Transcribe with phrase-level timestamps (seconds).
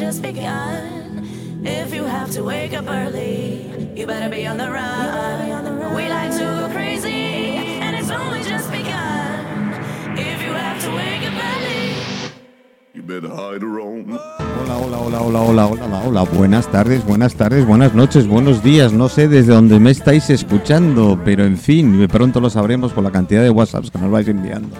[0.00, 1.28] just begun.
[1.62, 5.94] If you have to wake up early, you better be on the run.
[5.94, 9.74] We like to go crazy, and it's only just begun.
[10.16, 11.92] If you have to wake up early,
[12.94, 14.06] You better hide her own.
[14.08, 16.22] Hola, hola, hola, hola, hola, hola, hola, hola.
[16.22, 18.94] Buenas tardes, buenas tardes, buenas noches, buenos días.
[18.94, 23.04] No sé desde dónde me estáis escuchando, pero en fin, de pronto lo sabremos por
[23.04, 24.74] la cantidad de WhatsApps que nos vais enviando.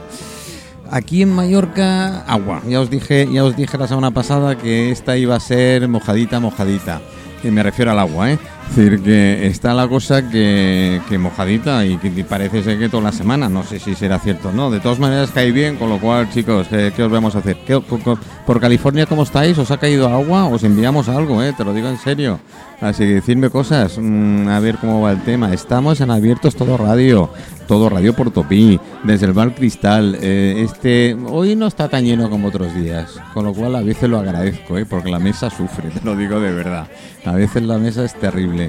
[0.93, 2.63] Aquí en Mallorca, agua.
[2.67, 6.41] Ya os dije, ya os dije la semana pasada que esta iba a ser mojadita,
[6.41, 7.01] mojadita.
[7.45, 8.39] Y me refiero al agua, ¿eh?
[8.71, 13.13] Es decir, que está la cosa que, mojadita y que parece ser que toda la
[13.13, 13.49] semana.
[13.49, 14.71] No sé si será cierto o no.
[14.71, 17.57] De todas maneras cae bien, con lo cual, chicos, ¿qué, qué os vamos a hacer?
[17.67, 19.59] ¿Qué- ¿Por California cómo estáis?
[19.59, 20.45] ¿Os ha caído agua?
[20.47, 21.53] ¿Os enviamos algo, eh?
[21.57, 22.39] Te lo digo en serio.
[22.81, 25.53] Así que decidme cosas, mm, a ver cómo va el tema.
[25.53, 27.29] Estamos en Abiertos Todo Radio,
[27.69, 30.17] Todo Radio Portopí, desde el Bar Cristal.
[30.23, 34.09] Eh, este Hoy no está tan lleno como otros días, con lo cual a veces
[34.09, 34.87] lo agradezco, ¿eh?
[34.87, 36.87] porque la mesa sufre, te lo digo de verdad.
[37.27, 38.60] A veces la mesa es terrible.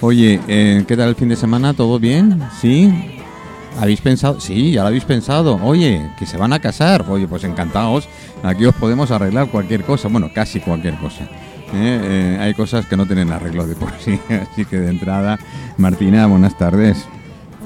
[0.00, 1.72] Oye, eh, ¿qué tal el fin de semana?
[1.74, 2.42] ¿Todo bien?
[2.60, 2.92] ¿Sí?
[3.78, 4.40] ¿Habéis pensado?
[4.40, 5.58] Sí, ya lo habéis pensado.
[5.62, 7.04] Oye, que se van a casar.
[7.08, 8.08] Oye, pues encantados.
[8.42, 10.08] Aquí os podemos arreglar cualquier cosa.
[10.08, 11.24] Bueno, casi cualquier cosa.
[11.74, 12.00] ¿eh?
[12.02, 14.18] Eh, hay cosas que no tienen arreglo de por sí.
[14.52, 15.38] Así que de entrada,
[15.76, 17.06] Martina, buenas tardes.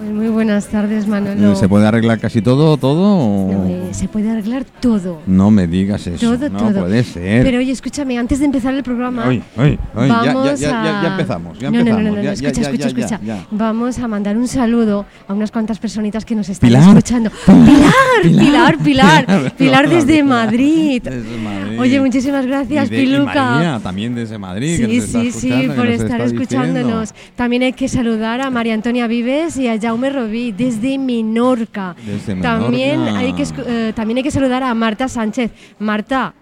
[0.01, 1.55] Pues muy buenas tardes, Manolo.
[1.55, 3.19] ¿Se puede arreglar casi todo, todo?
[3.19, 5.21] o- No, eh, se puede arreglar todo.
[5.27, 6.37] No me digas eso.
[6.37, 6.81] Todo, no todo.
[6.81, 7.45] puede ser.
[7.45, 9.25] Pero oye, escúchame, antes de empezar el programa.
[9.27, 11.03] Ay, ya- ya, vamos ya, ya, a...
[11.03, 11.61] ya empezamos.
[11.61, 13.21] No, no, no, no, escucha, escucha, escucha.
[13.51, 16.89] Vamos a mandar un saludo a unas cuantas personitas que nos están Pilar.
[16.89, 17.31] escuchando.
[17.45, 17.93] Pilar,
[18.23, 20.23] Pilar, Pilar, Pilar, Pilar, desde.
[20.23, 21.03] Madrid.
[21.03, 21.79] Desde Madrid.
[21.79, 23.51] Oye, muchísimas gracias, Y de- y Piluca.
[23.51, 24.79] María, también desde Madrid.
[24.79, 27.11] que Sí, nos sí, sí, por estar escuchándonos.
[27.11, 27.35] diciendo.
[27.37, 31.97] También hay que saludar a María Antonia Vives y a Jaume Robí desde Menorca.
[32.07, 33.19] Desde También Menorca.
[33.19, 35.51] hay que eh, también hay que saludar a Marta Sánchez.
[35.81, 36.33] Marta,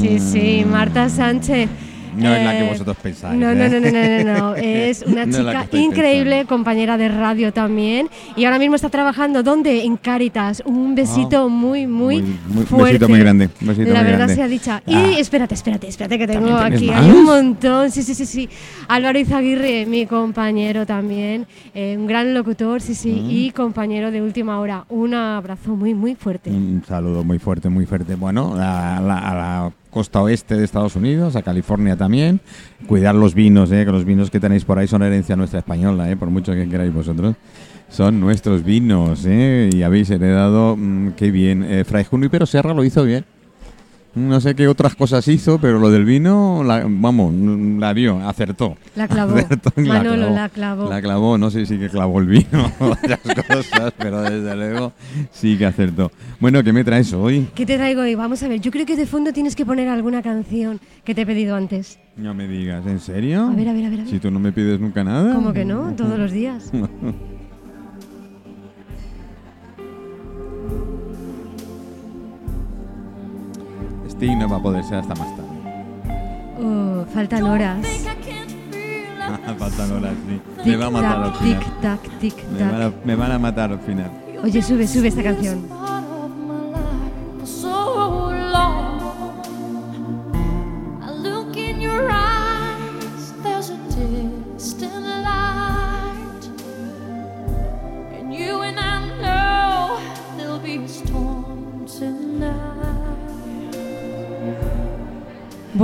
[0.00, 0.70] sí, sí, Mm.
[0.70, 1.68] Marta Sánchez.
[2.18, 3.68] No es la que Eh, vosotros pensáis, No, no, ¿eh?
[3.70, 4.56] no, no, no, no, no.
[4.56, 6.48] Es una No es la que chica increíble, pensando.
[6.48, 8.08] compañera de radio también.
[8.36, 9.84] Y ahora mismo está trabajando, ¿dónde?
[9.84, 10.62] En Cáritas.
[10.66, 12.20] Un besito muy, muy, Ah.
[12.20, 12.92] Muy- muy- fuerte.
[12.94, 14.34] besito muy grande, un besito la muy verdad grande.
[14.34, 14.82] sea dicha.
[14.86, 14.90] Ah.
[14.90, 16.90] Y espérate, espérate, espérate que tengo ¿También aquí.
[16.90, 17.90] Hay un montón.
[17.90, 18.48] Sí, sí, sí, sí.
[18.88, 21.46] Álvaro Izaguirre, mi compañero también.
[21.74, 23.10] eh, un gran locutor, sí, sí.
[23.12, 23.30] Mm.
[23.30, 24.84] Y compañero de última hora.
[24.88, 26.50] Un abrazo muy, muy fuerte.
[26.50, 28.14] Un saludo muy fuerte, muy fuerte.
[28.14, 32.40] Bueno, a la, a la costa oeste de Estados Unidos, a California también.
[32.86, 33.84] Cuidar los vinos, ¿eh?
[33.84, 36.16] que los vinos que tenéis por ahí son herencia nuestra española, ¿eh?
[36.16, 37.36] por mucho que queráis vosotros.
[37.88, 39.70] Son nuestros vinos, ¿eh?
[39.72, 41.64] y habéis heredado, mm, qué bien.
[41.64, 43.24] Eh, Fray Junipero Serra lo hizo bien.
[44.14, 48.76] No sé qué otras cosas hizo, pero lo del vino, la- vamos, la dio, acertó.
[48.96, 49.36] La clavó.
[49.36, 50.88] Acertó Manolo, la clavó.
[50.88, 54.92] La clavó, no sé si que clavó el vino otras cosas, pero desde luego
[55.30, 56.10] sí que acertó.
[56.40, 57.48] Bueno, ¿qué me traes hoy?
[57.54, 58.14] ¿Qué te traigo hoy?
[58.16, 58.60] Vamos a ver.
[58.60, 61.98] Yo creo que de fondo tienes que poner alguna canción que te he pedido antes.
[62.16, 63.44] No me digas, ¿en serio?
[63.46, 64.00] A ver, a ver, a ver.
[64.00, 64.10] a ver.
[64.10, 65.32] Si tú no me pides nunca nada.
[65.34, 65.94] ¿Cómo que no?
[65.94, 66.72] Todos los días.
[74.18, 75.48] Sting no va a poder ser hasta más tarde.
[76.60, 77.78] Oh, faltan horas.
[79.58, 80.40] Faltan horas, sí.
[80.70, 81.60] Me va a matar al final.
[81.60, 82.82] tic-tac, Me van, tic-tac.
[82.82, 84.10] a, me van a matar al final.
[84.42, 85.66] Oye, sube, sube esta canción.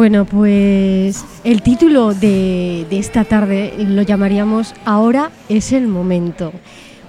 [0.04, 6.52] Bueno, pues el título de, de esta tarde lo llamaríamos Ahora es el momento.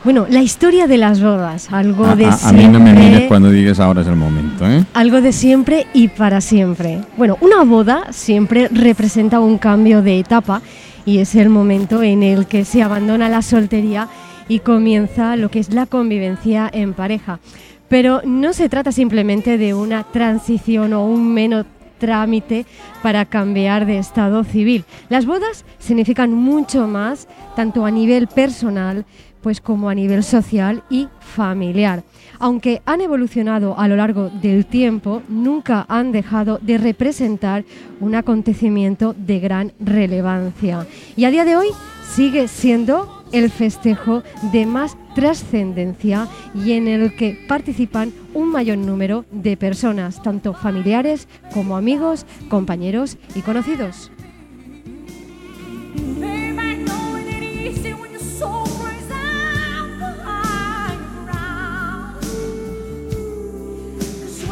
[0.05, 2.67] Bueno, la historia de las bodas, algo A, de a- a siempre.
[2.67, 4.85] mí no me mires cuando digas ahora es el momento, ¿eh?
[4.93, 7.01] Algo de siempre y para siempre.
[7.17, 10.61] Bueno, una boda siempre representa un cambio de etapa
[11.05, 14.07] y es el momento en el que se abandona la soltería
[14.47, 17.41] y comienza lo que es la convivencia en pareja.
[17.89, 21.65] Pero no se trata simplemente de una transición o un menos
[21.97, 22.65] trámite
[23.01, 24.85] para cambiar de estado civil.
[25.09, 29.05] Las bodas significan mucho más, tanto a nivel personal,
[29.41, 32.03] pues como a nivel social y familiar.
[32.39, 37.63] Aunque han evolucionado a lo largo del tiempo, nunca han dejado de representar
[37.99, 40.87] un acontecimiento de gran relevancia.
[41.15, 41.67] Y a día de hoy
[42.15, 49.25] sigue siendo el festejo de más trascendencia y en el que participan un mayor número
[49.31, 54.11] de personas, tanto familiares como amigos, compañeros y conocidos.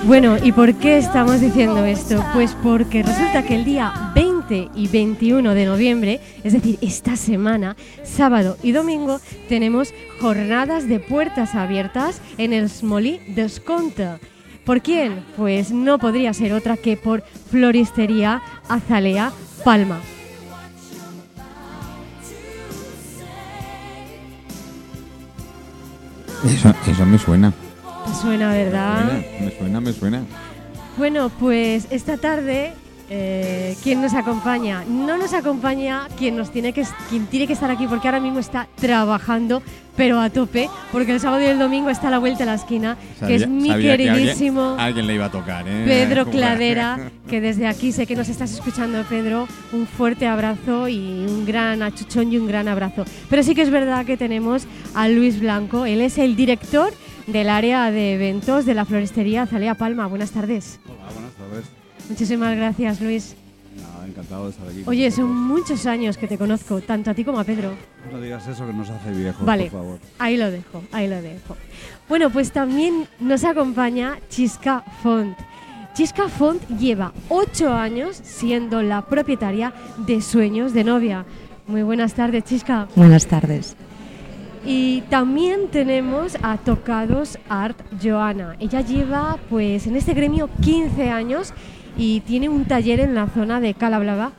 [0.06, 2.22] Bueno, ¿y por qué estamos diciendo esto?
[2.34, 7.76] Pues porque resulta que el día 20 y 21 de noviembre, es decir, esta semana,
[8.04, 14.20] sábado y domingo, tenemos jornadas de puertas abiertas en el Smolí Desconte.
[14.66, 15.24] ¿Por quién?
[15.38, 19.32] Pues no podría ser otra que por Floristería Azalea
[19.64, 20.02] Palma.
[26.46, 27.54] Eso, eso me suena.
[28.06, 29.24] Te suena, ¿verdad?
[29.40, 30.24] Me suena, me suena.
[30.98, 32.74] Bueno, pues esta tarde,
[33.10, 34.84] eh, ¿quién nos acompaña?
[34.88, 38.40] No nos acompaña quien, nos tiene que, quien tiene que estar aquí porque ahora mismo
[38.40, 39.62] está trabajando,
[39.96, 42.54] pero a tope, porque el sábado y el domingo está a la vuelta a la
[42.56, 45.84] esquina, que es mi que queridísimo alguien, alguien le iba a tocar, ¿eh?
[45.86, 49.48] Pedro Cladera, que desde aquí sé que nos estás escuchando, Pedro.
[49.72, 53.06] Un fuerte abrazo y un gran achuchón y un gran abrazo.
[53.30, 54.66] Pero sí que es verdad que tenemos
[54.96, 55.86] a Luis Blanco.
[55.86, 56.92] Él es el director
[57.28, 60.08] del área de eventos de la floristería Azalea Palma.
[60.08, 60.80] Buenas tardes.
[60.86, 61.83] Hola, buenas tardes.
[62.10, 63.36] Muchísimas gracias, Luis.
[63.76, 64.84] Nada, encantado de estar aquí.
[64.86, 67.74] Oye, son muchos años que te conozco, tanto a ti como a Pedro.
[68.12, 69.64] No digas eso que nos hace viejos, Vale.
[69.64, 70.00] por favor.
[70.20, 71.58] Ahí lo dejo, ahí lo dejo.
[72.08, 75.36] Bueno, pues también nos acompaña Chisca Font.
[75.96, 81.26] Chisca Font lleva ocho años siendo la propietaria de Sueños de Novia.
[81.66, 82.88] Muy buenas tardes, Chisca.
[82.96, 83.76] Buenas tardes.
[84.66, 88.56] Y también tenemos a Tocados Art Joana.
[88.60, 91.54] Ella lleva pues en este gremio 15 años
[91.98, 94.32] y tiene un taller en la zona de Calablava.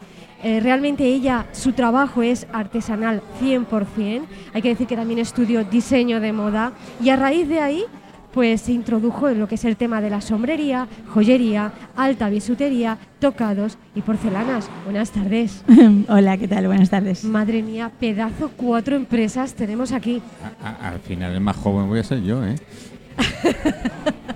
[0.43, 4.23] Eh, realmente ella, su trabajo es artesanal 100%.
[4.53, 6.73] Hay que decir que también estudió diseño de moda
[7.03, 7.85] y a raíz de ahí
[8.33, 12.99] pues se introdujo en lo que es el tema de la sombrería, joyería, alta bisutería,
[13.21, 14.69] tocados y porcelanas.
[14.85, 15.63] Buenas tardes.
[16.09, 16.67] Hola, ¿qué tal?
[16.67, 17.23] Buenas tardes.
[17.25, 20.21] Madre mía, pedazo cuatro empresas tenemos aquí.
[20.65, 22.57] A- a- al final el más joven voy a ser yo, ¿eh?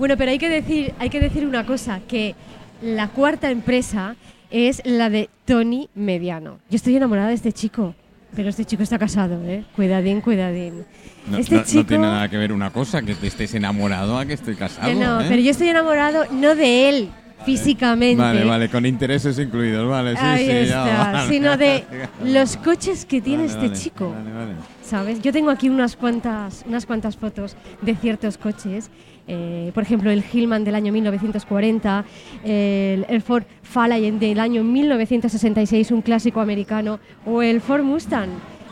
[0.00, 2.34] Bueno, pero hay que decir, hay que decir una cosa, que
[2.80, 4.16] la cuarta empresa
[4.50, 6.58] es la de Tony Mediano.
[6.70, 7.94] Yo estoy enamorada de este chico,
[8.34, 9.62] pero este chico está casado, ¿eh?
[9.76, 10.86] Cuidadín, cuidadín.
[11.30, 11.84] No, este no- no chico...
[11.84, 14.90] tiene nada que ver una cosa, que te estés enamorado a que estoy casado.
[14.94, 15.26] No, no, ¿eh?
[15.28, 17.10] pero yo estoy enamorado no de él
[17.44, 18.22] físicamente.
[18.22, 21.28] Vale, vale, con intereses incluidos, vale, sí, Ahí sí, ya, está, vale.
[21.28, 21.84] sino de
[22.24, 24.10] los coches que tiene Vale, este vale, chico.
[24.12, 24.52] Vale, vale.
[24.82, 25.20] ¿sabes?
[25.20, 28.90] Yo tengo aquí unas cuantas, unas cuantas fotos de ciertos coches.
[29.32, 32.04] Eh, por ejemplo, el Hillman del año 1940,
[32.44, 38.28] el, el Ford Fairlane del año 1966, un clásico americano, o el Ford Mustang.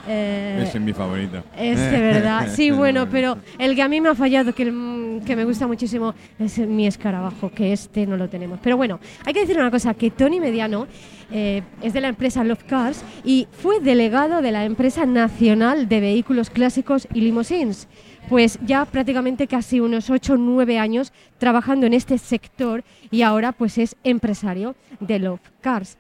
[0.09, 1.43] eh, Ese es mi favorito.
[1.57, 5.21] es de verdad, sí, bueno, pero el que a mí me ha fallado, que, el-
[5.25, 8.59] que me gusta muchísimo, es mi escarabajo, que este no lo tenemos.
[8.63, 10.87] Pero bueno, hay que decir una cosa, que Tony Mediano
[11.31, 16.01] eh, es de la empresa Love Cars y fue delegado de la empresa nacional de
[16.01, 17.87] vehículos clásicos y limousines.
[18.29, 23.53] Pues ya prácticamente casi unos 8 o 9 años trabajando en este sector y ahora
[23.53, 25.97] pues es empresario de Love Cars.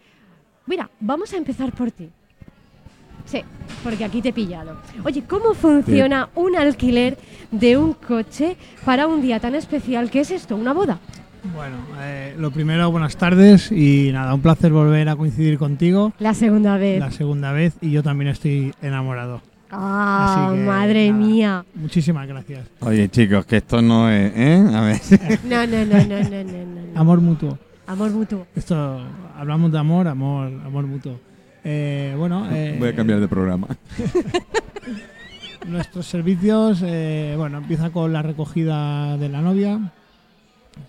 [0.67, 2.11] Mira, vamos a empezar por ti.
[3.25, 3.43] Sí,
[3.83, 4.77] porque aquí te he pillado.
[5.05, 7.19] Oye, ¿cómo funciona un alquiler
[7.51, 10.99] de un coche para un día tan especial que es esto, una boda?
[11.55, 16.35] Bueno, eh, lo primero, buenas tardes y nada, un placer volver a coincidir contigo La
[16.35, 16.99] segunda vez.
[17.01, 19.41] la segunda vez y yo también estoy enamorado.
[19.70, 21.25] Ah, que, madre nada.
[21.25, 21.65] mía.
[21.75, 22.67] Muchísimas gracias.
[22.81, 24.65] Oye, chicos, que esto no es, ¿eh?
[24.75, 25.01] A ver.
[25.44, 27.01] No, no, no, no, no, no, no, no.
[27.01, 27.58] Amor mutuo.
[27.87, 28.46] Amor mutuo.
[28.55, 29.01] Esto,
[29.37, 31.19] hablamos de amor, amor, amor mutuo.
[31.65, 33.67] Eh, bueno, eh, Voy a cambiar de programa.
[35.67, 39.93] Nuestros servicios, eh, bueno, empieza con la recogida de la novia.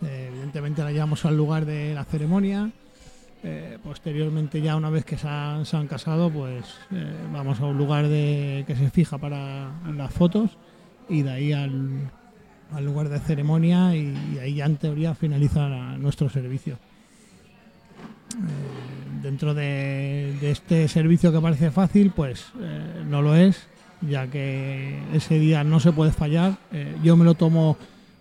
[0.06, 2.70] Eh, evidentemente la llevamos al lugar de la ceremonia.
[3.42, 8.08] Eh, posteriormente, ya una vez que se han, casado, pues eh, vamos a un lugar
[8.10, 10.58] de, que se fija para las fotos
[11.08, 12.12] y de ahí al,
[12.82, 16.74] lugar de ceremonia y, ahí ya en teoría finaliza nuestro servicio.
[18.34, 22.48] Eh, dentro de, de este servicio que parece fácil, pues
[23.08, 23.68] no lo es,
[24.02, 26.58] ya que ese día no se puede fallar.
[27.04, 27.78] Yo me lo tomo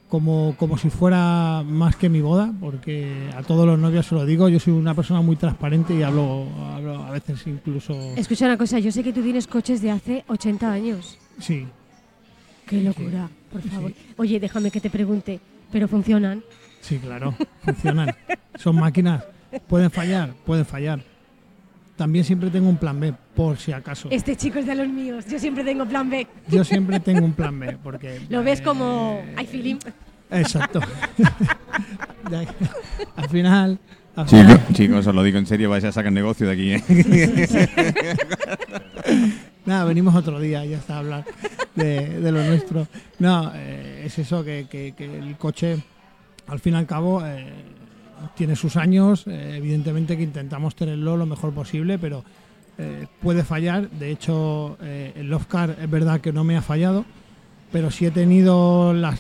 [0.08, 4.24] como, como si fuera más que mi boda, porque a todos los novios se lo
[4.24, 7.92] digo, yo soy una persona muy transparente y hablo, hablo a veces incluso...
[8.16, 11.18] Escucha una cosa, yo sé que tú tienes coches de hace 80 años.
[11.38, 11.66] Sí,
[12.66, 13.92] Qué locura, por favor.
[14.18, 15.40] Oye, déjame que te pregunte,
[15.72, 16.42] ¿pero funcionan?
[16.82, 18.14] sí, claro, funcionan.
[18.58, 19.24] Son máquinas,
[19.66, 21.00] pueden fallar, pueden fallar.
[21.98, 24.08] También siempre tengo un plan B, por si acaso.
[24.12, 26.28] Este chico es de los míos, yo siempre tengo plan B.
[26.48, 28.20] Yo siempre tengo un plan B, porque...
[28.30, 29.20] Lo ves eh, como...
[29.36, 29.76] Hay feeling.
[30.30, 30.80] Exacto.
[32.30, 32.44] Ya-
[33.16, 33.78] al final...
[34.14, 38.16] al final- chicos, os lo digo en serio, vais a sacar negocio de aquí, ¿eh?
[39.66, 41.24] Nada, venimos otro día, ya está a hablar
[41.74, 42.86] de, de lo nuestro.
[43.18, 45.82] No, eh, es eso, que, que- que el coche
[46.46, 47.46] al fin y al cabo eh,
[48.34, 52.24] tiene sus años, eh, evidentemente que intentamos tenerlo lo mejor posible, pero
[52.78, 53.90] eh, puede fallar.
[53.90, 57.04] De hecho, eh, el Love Car es verdad que no me ha fallado,
[57.72, 59.18] pero sí he tenido la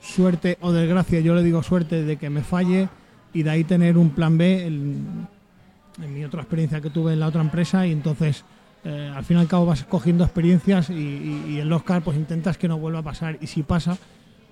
[0.00, 2.88] suerte o desgracia, yo le digo suerte, de que me falle
[3.32, 5.28] y de ahí tener un plan B en,
[5.98, 8.44] mi otra experiencia que tuve en la otra empresa y entonces
[8.82, 12.56] al fin y al cabo vas cogiendo experiencias y, y, y el Oscar pues intentas
[12.56, 13.98] que no vuelva a pasar y si pasa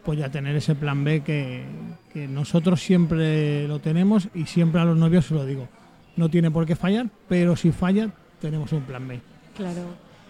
[0.09, 1.67] pues ya tener ese plan B que,
[2.11, 5.69] que nosotros siempre lo tenemos y siempre a los novios se lo digo.
[6.17, 8.09] No tiene por qué fallar, pero si falla
[8.41, 9.21] tenemos un plan B.
[9.55, 9.83] Claro.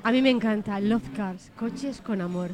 [0.03, 2.51] A mí me encanta Love Cars, coches con amor.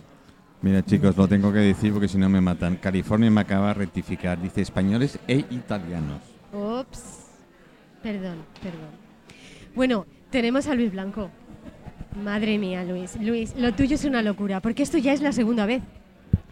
[0.61, 2.77] Mira, chicos, lo tengo que decir porque si no me matan.
[2.77, 4.39] California me acaba de rectificar.
[4.43, 6.21] Dice españoles e italianos.
[6.53, 7.29] Ups.
[8.03, 8.91] Perdón, perdón.
[9.75, 11.31] Bueno, tenemos a Luis Blanco.
[12.23, 13.19] Madre mía, Luis.
[13.19, 15.83] Luis, lo tuyo es una locura, porque esto ya es la segunda vez.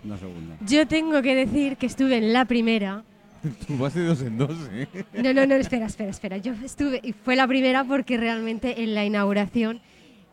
[0.04, 0.56] Una segunda.
[0.66, 3.04] Yo tengo que decir que estuve en la primera.
[3.66, 4.87] Tú vas de dos en dos, ¿eh?
[5.14, 6.37] No, no, no, espera, espera, espera.
[6.38, 9.80] Yo estuve, y fue la primera porque realmente en la inauguración,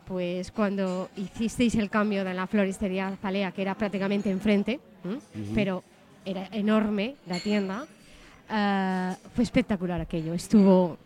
[0.06, 4.80] pues cuando hicisteis el cambio de la floristería Zalea, que era prácticamente enfrente,
[5.54, 5.84] pero
[6.24, 7.86] era enorme la tienda,
[8.48, 10.34] ah, fue espectacular aquello.
[10.34, 10.98] Estuvo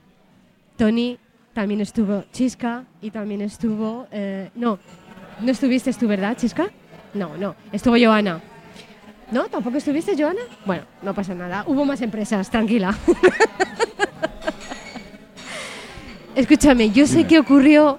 [0.76, 1.18] Tony,
[1.52, 4.06] también estuvo Chisca y también estuvo...
[4.11, 4.78] eh, no,
[5.40, 6.71] no estuviste tú, ¿verdad, Chisca?
[7.14, 8.40] No, no, estuvo Joana.
[9.31, 9.45] ¿No?
[9.45, 10.40] ¿Tampoco estuviste, Joana?
[10.64, 11.64] Bueno, no pasa nada.
[11.66, 12.97] Hubo más empresas, tranquila.
[16.35, 17.28] Escúchame, yo sé Dime.
[17.28, 17.99] que ocurrió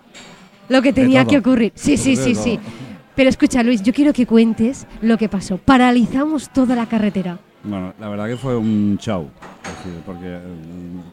[0.70, 1.72] lo que tenía que ocurrir.
[1.76, 2.60] Sí, sí, sí, sí.
[3.16, 5.58] Pero escucha, Luis, yo quiero que cuentes lo que pasó.
[5.58, 7.40] Paralizamos toda la carretera.
[7.64, 10.40] Bueno, la verdad que fue un decir, porque eh,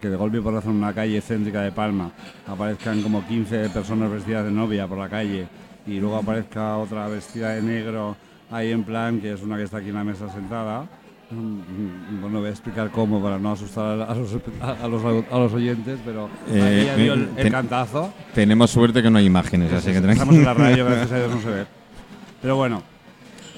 [0.01, 2.11] que de golpe por razón una calle céntrica de Palma
[2.47, 5.47] aparezcan como 15 personas vestidas de novia por la calle
[5.87, 8.17] y luego aparezca otra vestida de negro
[8.53, 10.87] ahí en plan, que es una que está aquí en la mesa sentada.
[11.31, 15.53] Mm, Bueno, voy a explicar cómo para no asustar a los, a los, a los
[15.55, 18.13] oyentes, pero Eh, ahí ya dio el, eh, el ten- cantazo.
[18.35, 21.31] Tenemos suerte que no hay imágenes, así que Estamos en la radio, gracias a Dios
[21.35, 21.65] no se ve.
[22.43, 22.83] Pero bueno,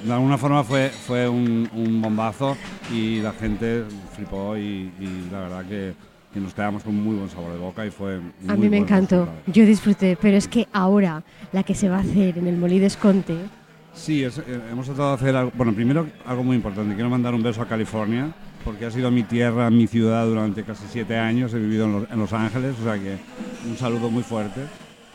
[0.04, 2.56] de alguna forma fue, fue un, un bombazo
[2.92, 3.84] y la gente
[4.14, 5.94] flipó y, y la verdad que,
[6.32, 8.76] que nos quedamos con muy buen sabor de boca y fue A muy mí me
[8.78, 9.26] encantó.
[9.46, 11.22] Yo disfruté, pero es que ahora
[11.52, 13.36] la que se va a hacer en el Molides Conte,
[13.94, 17.34] Sí, es- eh, hemos tratado de hacer algo, bueno, primero algo muy importante, quiero mandar
[17.34, 18.32] un beso a California,
[18.64, 22.10] porque ha sido mi tierra, mi ciudad durante casi siete años, he vivido en Los,
[22.10, 23.16] en Los Ángeles, o sea que
[23.68, 24.62] un saludo muy fuerte.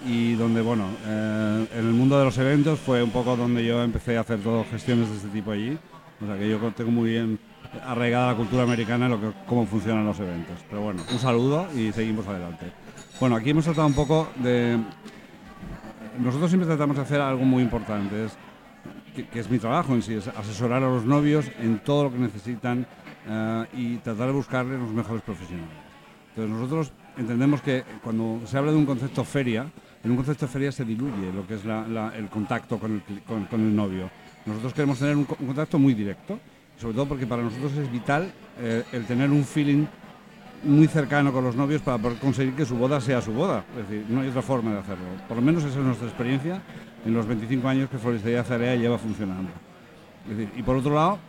[0.07, 3.83] Y donde, bueno, eh, en el mundo de los eventos fue un poco donde yo
[3.83, 5.77] empecé a hacer todo gestiones de este tipo allí,
[6.21, 7.37] o sea que yo tengo muy bien
[7.85, 10.55] arraigada la cultura americana, lo que, cómo funcionan los eventos.
[10.69, 12.67] Pero bueno, un saludo y seguimos adelante.
[13.19, 14.77] Bueno, aquí hemos tratado un poco de...
[16.17, 18.37] Nosotros siempre tratamos de hacer algo muy importante, es
[19.15, 22.11] que, que es mi trabajo en sí, es asesorar a los novios en todo lo
[22.11, 22.85] que necesitan
[23.27, 25.69] eh, y tratar de buscarles los mejores profesionales.
[26.29, 29.67] Entonces nosotros entendemos que cuando se habla de un concepto feria,
[30.03, 32.93] en un concepto de feria se diluye lo que es la- la- el contacto con
[33.07, 34.09] el, con- con el novio.
[34.45, 36.39] Nosotros queremos tener un, un contacto muy directo,
[36.79, 39.85] sobre todo porque para nosotros es vital eh, el tener un feeling
[40.63, 43.63] muy cercano con los novios para poder conseguir que su boda sea su boda.
[43.77, 45.05] Es decir, no hay otra forma de hacerlo.
[45.27, 46.61] Por lo menos esa es nuestra experiencia
[47.05, 49.49] en los 25 años que Floristería Zarea lleva funcionando.
[50.29, 51.19] Es decir, y por otro lado,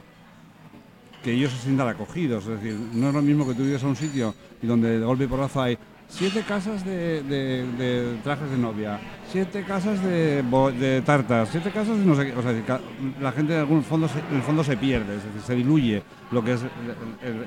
[1.23, 2.47] que ellos se sientan acogidos.
[2.47, 5.05] Es decir, no es lo mismo que tú llegues a un sitio y donde de
[5.05, 8.99] golpe y porrazo hay siete casas de, de- de trajes de novia,
[9.31, 12.33] siete casas de, de tartas, siete casas de no sé qué.
[12.37, 12.81] O sea,
[13.21, 16.03] la gente en algún fondo se, en el fondo se pierde, es decir, se diluye
[16.33, 16.61] lo que es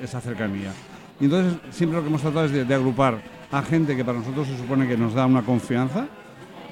[0.02, 0.72] esa cercanía.
[1.20, 3.20] Y entonces siempre lo que hemos tratado es de agrupar
[3.52, 6.06] a gente que para nosotros se supone que nos da una confianza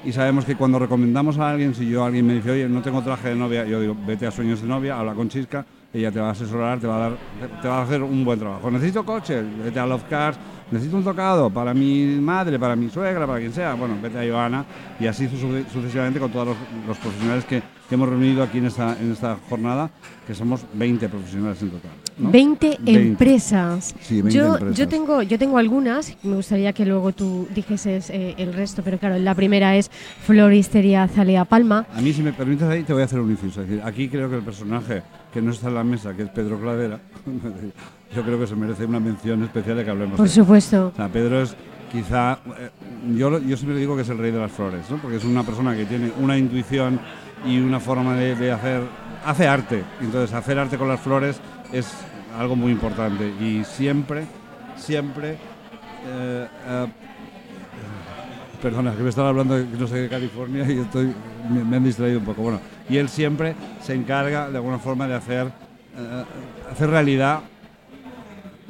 [0.05, 3.01] y sabemos que cuando recomendamos a alguien, si yo alguien me dice, oye, no tengo
[3.01, 6.19] traje de novia, yo digo, vete a Sueños de Novia, habla con Chisca, ella te
[6.19, 7.17] va a asesorar, te va a dar,
[7.61, 8.69] te, va a hacer un buen trabajo.
[8.69, 10.37] Necesito coche, vete a Love Cars,
[10.73, 14.31] necesito un tocado para mi madre, para mi suegra, para quien sea, bueno, vete a
[14.31, 14.65] Joana
[14.99, 18.65] y así su- sucesivamente con todos los, los profesionales que, que hemos reunido aquí en
[18.65, 19.89] esta, en esta jornada,
[20.27, 21.91] que somos 20 profesionales en total.
[22.17, 22.31] ¿no?
[22.31, 22.91] 20 20.
[23.07, 23.95] empresas.
[24.01, 24.77] Sí, 20 yo, empresas.
[24.77, 26.15] yo tengo, yo tengo algunas.
[26.23, 29.89] Me gustaría que luego tú dijeses eh, el resto, pero claro, la primera es
[30.25, 31.85] Floristería Zalea Palma.
[31.93, 33.61] A mí, si me permites ahí, te voy a hacer un inciso.
[33.61, 35.03] Es decir, aquí creo que el personaje
[35.33, 36.99] que no está en la mesa, que es Pedro Cladera,
[38.15, 40.87] yo creo que se merece una mención especial de que hablemos Por de supuesto.
[40.93, 41.55] O sea, Pedro es
[41.91, 42.69] quizá, eh,
[43.15, 44.97] yo, yo siempre digo que es el rey de las flores, ¿no?
[44.97, 46.99] porque es una persona que tiene una intuición
[47.45, 48.81] y una forma de, de hacer,
[49.25, 49.83] hace arte.
[50.01, 51.39] Entonces, hacer arte con las flores
[51.71, 51.93] es
[52.37, 54.25] algo muy importante y siempre,
[54.75, 55.37] siempre,
[56.05, 56.87] eh, eh,
[58.61, 61.13] perdona, que me estaba hablando de, no sé, de California y estoy,
[61.49, 62.41] me, me han distraído un poco.
[62.41, 65.47] Bueno, y él siempre se encarga de alguna forma de hacer,
[65.97, 66.23] eh,
[66.71, 67.41] hacer realidad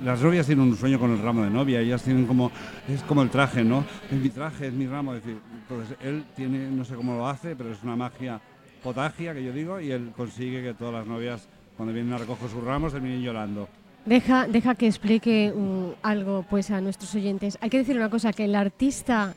[0.04, 2.52] las novias tienen un sueño con el ramo de novia, ellas tienen como,
[2.88, 3.86] es como el traje, ¿no?
[4.10, 7.28] Es mi traje, es mi ramo, es decir, entonces él tiene, no sé cómo lo
[7.28, 8.40] hace, pero es una magia
[8.84, 11.48] potagia que yo digo, y él consigue que todas las novias,
[11.78, 13.68] cuando vienen a recoger sus ramos, terminen llorando.
[14.06, 17.58] Deja, deja que explique uh, algo pues a nuestros oyentes.
[17.62, 19.34] Hay que decir una cosa, que el artista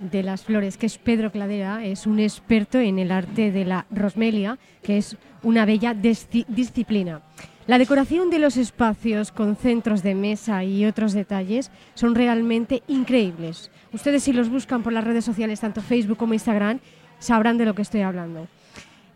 [0.00, 3.86] de las flores, que es Pedro Cladera, es un experto en el arte de la
[3.90, 7.20] rosmelia, que es una bella disci- disciplina.
[7.68, 13.70] La decoración de los espacios con centros de mesa y otros detalles son realmente increíbles.
[13.92, 16.80] Ustedes si los buscan por las redes sociales, tanto Facebook como Instagram,
[17.18, 18.48] sabrán de lo que estoy hablando.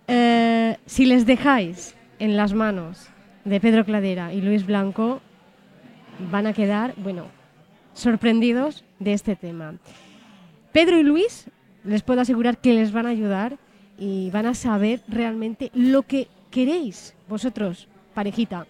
[0.07, 3.09] Eh, si les dejáis en las manos
[3.47, 5.23] de Pedro Cladera y Luis Blanco,
[6.31, 7.29] van a quedar, bueno,
[7.95, 9.77] sorprendidos de este tema.
[10.73, 11.47] Pedro y Luis,
[11.85, 13.57] les puedo asegurar que les van a ayudar
[13.99, 18.67] y van a saber realmente lo que queréis vosotros, parejita.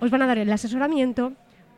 [0.00, 1.32] Os van a dar el asesoramiento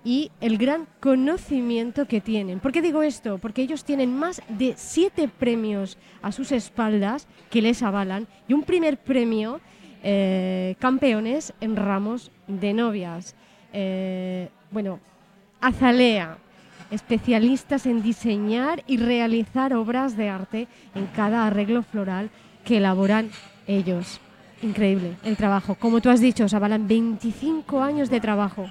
[0.04, 2.60] y el gran conocimiento que tienen.
[2.60, 3.38] ¿Por qué digo esto?
[3.38, 8.62] Porque ellos tienen más de siete premios a sus espaldas que les avalan y un
[8.62, 9.60] primer premio
[10.02, 13.34] eh, campeones en ramos de novias.
[13.72, 15.00] Eh, bueno,
[15.60, 16.36] Azalea,
[16.90, 22.28] especialistas en diseñar y realizar obras de arte en cada arreglo floral
[22.64, 23.30] que elaboran
[23.66, 24.20] ellos.
[24.68, 25.74] Increíble el trabajo.
[25.74, 28.70] Como tú has dicho, os avalan 25 años de trabajo.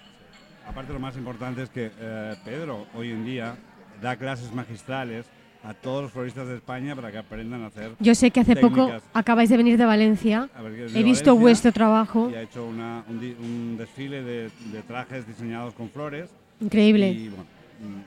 [0.68, 3.56] Aparte lo más importante es que eh, Pedro hoy en día
[4.02, 5.28] da clases magistrales
[5.64, 7.92] a todos los floristas de España para que aprendan a hacer.
[8.00, 9.04] Yo sé que hace poco técnicas.
[9.14, 10.50] acabáis de venir de Valencia.
[10.62, 12.30] Ver, es He de visto Valencia vuestro trabajo.
[12.32, 16.30] Y ha hecho una- un, un desfile de, de trajes diseñados con flores.
[16.60, 17.12] Increíble.
[17.12, 17.46] Y, bueno,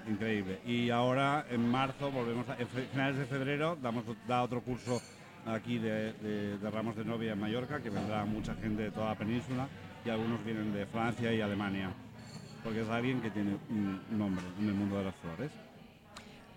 [0.09, 0.59] mm, increíble.
[0.67, 5.01] Y ahora en marzo volvemos a en finales de febrero damos da otro curso
[5.47, 9.69] aquí de, ramos de novia en Mallorca que vendrá mucha gente de toda la península
[10.05, 11.91] y algunos vienen de Francia y Alemania
[12.63, 15.53] porque es alguien que tiene un nombre en el mundo de las flores.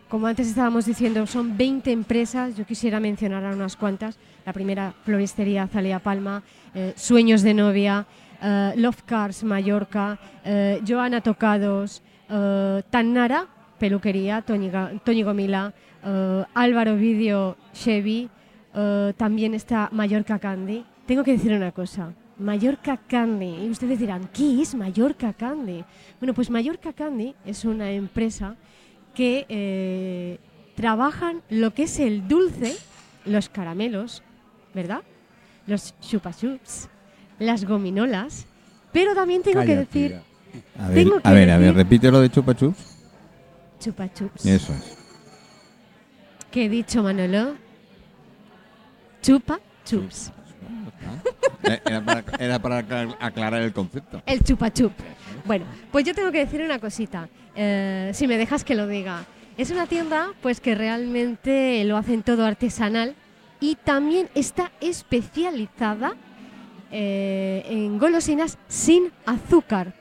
[0.08, 2.58] Como antes estábamos diciendo, son 20 empresas.
[2.58, 4.18] Yo quisiera mencionar a unas cuantas.
[4.44, 6.42] La primera, Floristería Azalea Palma,
[6.74, 8.08] eh, Sueños de Novia,
[8.42, 13.46] eh, Love Cars Mallorca, eh, Joana Tocados, eh, Tannara,
[13.78, 14.72] Peluquería, Toñi
[15.04, 15.74] Toñi Gomila,
[16.04, 18.30] eh, Álvaro Video Chevy,
[18.74, 20.86] eh, también está Mallorca Candy.
[21.06, 22.14] Tengo que decir una cosa.
[22.38, 23.66] Mallorca Candy.
[23.66, 25.84] Y ustedes dirán, ¿qué es Mallorca Candy?
[26.20, 28.56] Bueno, pues Mallorca Candy es una empresa
[29.14, 30.40] que eh,
[30.76, 32.76] trabajan lo que es el dulce,
[33.26, 34.24] los caramelos,
[34.74, 35.02] ¿verdad?
[35.68, 36.88] Los chupa chups,
[37.40, 38.46] las gominolas,
[38.94, 40.24] pero también tengo que decir tía.
[40.80, 42.98] A ver, Tengo que a ver, a ver, decir- repite lo de chupa chups.
[43.80, 44.46] chupa chups.
[44.46, 44.98] Eso es.
[46.52, 47.56] ¿Qué he dicho, Manolo?
[49.22, 50.32] Chupa chups.
[51.86, 54.22] Era para, era para aclar- aclarar el concepto.
[54.26, 54.92] El chupa chup.
[55.46, 59.26] Bueno, pues yo tengo que decir una cosita, eh, si me dejas que lo diga.
[59.58, 63.16] Es una tienda pues que realmente lo hacen todo artesanal
[63.60, 66.14] y también está especializada
[66.92, 69.94] eh, en golosinas sin azúcar,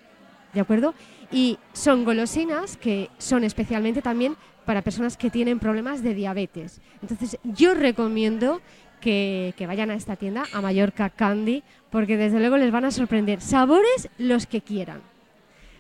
[0.54, 0.94] ¿de acuerdo?
[1.33, 6.81] Y son golosinas que son especialmente también para personas que tienen problemas de diabetes.
[7.02, 8.61] Entonces yo recomiendo
[9.00, 13.40] que, vayan a esta tienda, a Mallorca Candy, porque desde luego les van a sorprender.
[13.40, 15.00] Sabores los que quieran.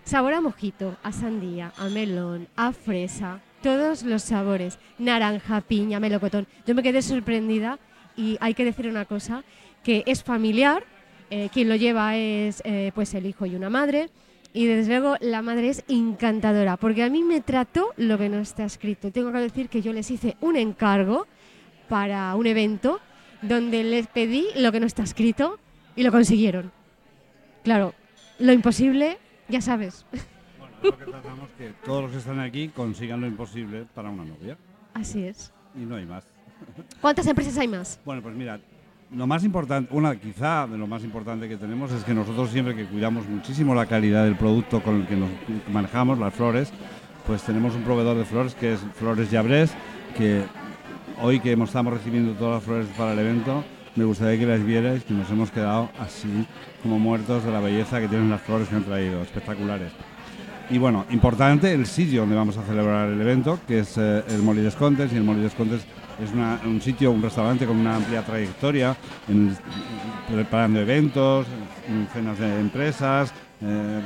[0.04, 4.78] Sabor a mojito, a sandía, a melón, a fresa, todos los sabores.
[4.98, 6.46] Naranja, piña, melocotón.
[6.66, 7.78] Yo me quedé sorprendida
[8.16, 9.44] y hay que decir una cosa,
[9.84, 10.84] que es familiar,
[11.30, 14.08] eh, quien lo lleva es eh, pues el hijo y una madre.
[14.54, 18.38] Y desde luego la madre es encantadora, porque a mí me trató lo que no
[18.38, 19.12] está escrito.
[19.12, 21.26] Tengo que decir que yo les hice un encargo
[21.88, 23.00] para un evento
[23.42, 25.58] donde les pedí lo que no está escrito
[25.96, 26.72] y lo consiguieron.
[27.62, 27.94] Claro,
[28.38, 30.06] lo imposible, ya sabes.
[30.58, 34.24] Bueno, lo que tratamos que todos los que están aquí consigan lo imposible para una
[34.24, 34.56] novia.
[34.94, 35.52] Así es.
[35.74, 36.24] Y no hay más.
[37.00, 38.00] ¿Cuántas empresas hay más?
[38.04, 38.60] Bueno, pues mira,
[39.14, 42.74] lo más importante, una quizá de lo más importante que tenemos es que nosotros siempre
[42.74, 45.30] que cuidamos muchísimo la calidad del producto con el que nos
[45.72, 46.70] manejamos, las flores,
[47.26, 49.72] pues tenemos un proveedor de flores que es Flores Llabrés,
[50.16, 50.44] que
[51.20, 53.64] hoy que estamos recibiendo todas las flores para el evento,
[53.96, 56.28] me gustaría que las vierais, que nos hemos quedado así
[56.82, 59.92] como muertos de la belleza que tienen las flores que han traído, espectaculares.
[60.70, 64.42] Y bueno, importante el sitio donde vamos a celebrar el evento, que es eh, el
[64.42, 65.80] Molí Descontes, y el Molí Descontes
[66.22, 66.30] es
[66.64, 68.94] un sitio, un restaurante con una amplia trayectoria,
[70.30, 71.46] preparando eventos,
[71.88, 74.00] en cenas de empresas, eh,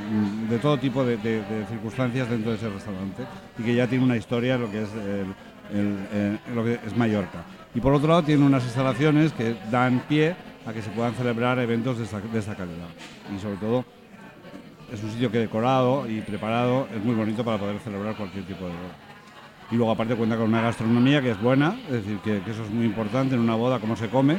[0.49, 3.23] de todo tipo de, de- de circunstancias dentro de ese restaurante,
[3.59, 5.33] y que ya tiene una historia lo que es, el-
[5.73, 7.43] el- eh, lo que es Mallorca.
[7.75, 11.59] Y por otro lado tiene unas instalaciones que dan pie a que se puedan celebrar
[11.59, 12.87] eventos de esta, de esta calidad.
[13.35, 13.83] Y sobre todo
[14.91, 18.65] es un sitio que decorado y preparado es muy bonito para poder celebrar cualquier tipo
[18.65, 18.95] de boda.
[19.71, 22.63] Y luego aparte cuenta con una gastronomía que es buena, es decir, que, que eso
[22.63, 24.37] es muy importante en una boda, cómo se come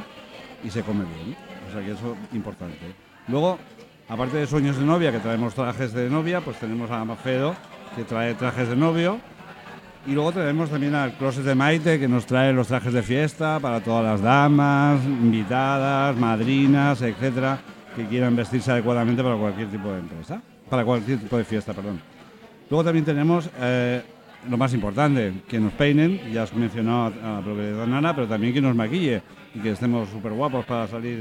[0.62, 1.36] y se come bien.
[1.68, 2.78] O sea que eso es importante.
[3.26, 3.58] Luego,
[4.08, 7.56] aparte de sueños de novia, que traemos trajes de novia, pues tenemos a Mafedo,
[7.96, 9.18] que trae trajes de novio.
[10.06, 13.58] Y luego tenemos también al Closet de Maite, que nos trae los trajes de fiesta
[13.58, 17.58] para todas las damas, invitadas, madrinas, etcétera,
[17.96, 22.00] que quieran vestirse adecuadamente para cualquier tipo de empresa, para cualquier tipo de fiesta, perdón.
[22.68, 24.02] Luego también tenemos eh,
[24.50, 28.52] lo más importante, que nos peinen, ya has mencionado a la propia Nana, pero también
[28.52, 29.22] que nos maquille
[29.54, 31.20] y que estemos súper guapos para salir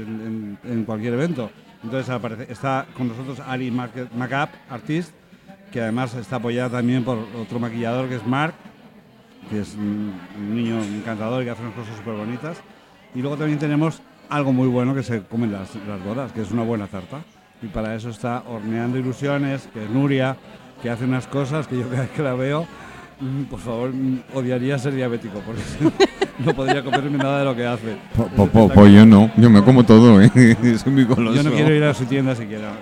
[0.64, 1.50] en, cualquier evento.
[1.82, 5.14] Entonces aparece- está con nosotros Ari Mac- Macap, artist,
[5.72, 8.54] que además está apoyada también por otro maquillador que es Mark,
[9.50, 12.58] que es un, un niño encantador y que hace unas cosas súper bonitas.
[13.14, 16.42] Y luego también tenemos algo muy bueno que se come en las, las bodas, que
[16.42, 17.22] es una buena tarta.
[17.62, 20.36] Y para eso está Horneando Ilusiones, que es Nuria,
[20.82, 22.66] que hace unas cosas que yo cada vez que la veo,
[23.20, 25.62] mm, por favor, mm, odiaría ser diabético, porque
[26.44, 27.96] no podría comerme nada de lo que hace.
[28.74, 30.30] Pues yo no, yo me como todo, ¿eh?
[30.82, 31.36] Soy muy goloso.
[31.36, 32.72] Yo no quiero ir a su tienda siquiera.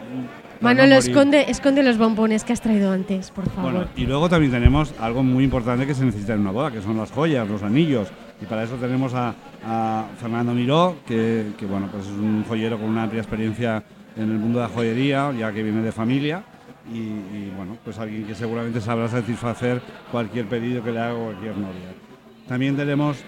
[0.62, 3.72] Manolo, esconde, esconde los bombones que has traído antes, por favor.
[3.72, 6.80] Bueno, y luego también tenemos algo muy importante que se necesita en una boda, que
[6.80, 8.08] son las joyas, los anillos.
[8.40, 12.78] Y para eso tenemos a, a Fernando Miró, que, que, bueno, pues es un joyero
[12.78, 13.82] con una amplia experiencia
[14.16, 16.44] en el mundo de la joyería, ya que viene de familia.
[16.92, 21.56] Y, y, bueno, pues alguien que seguramente sabrá satisfacer cualquier pedido que le haga cualquier
[21.56, 21.94] novia.
[22.48, 23.18] También tenemos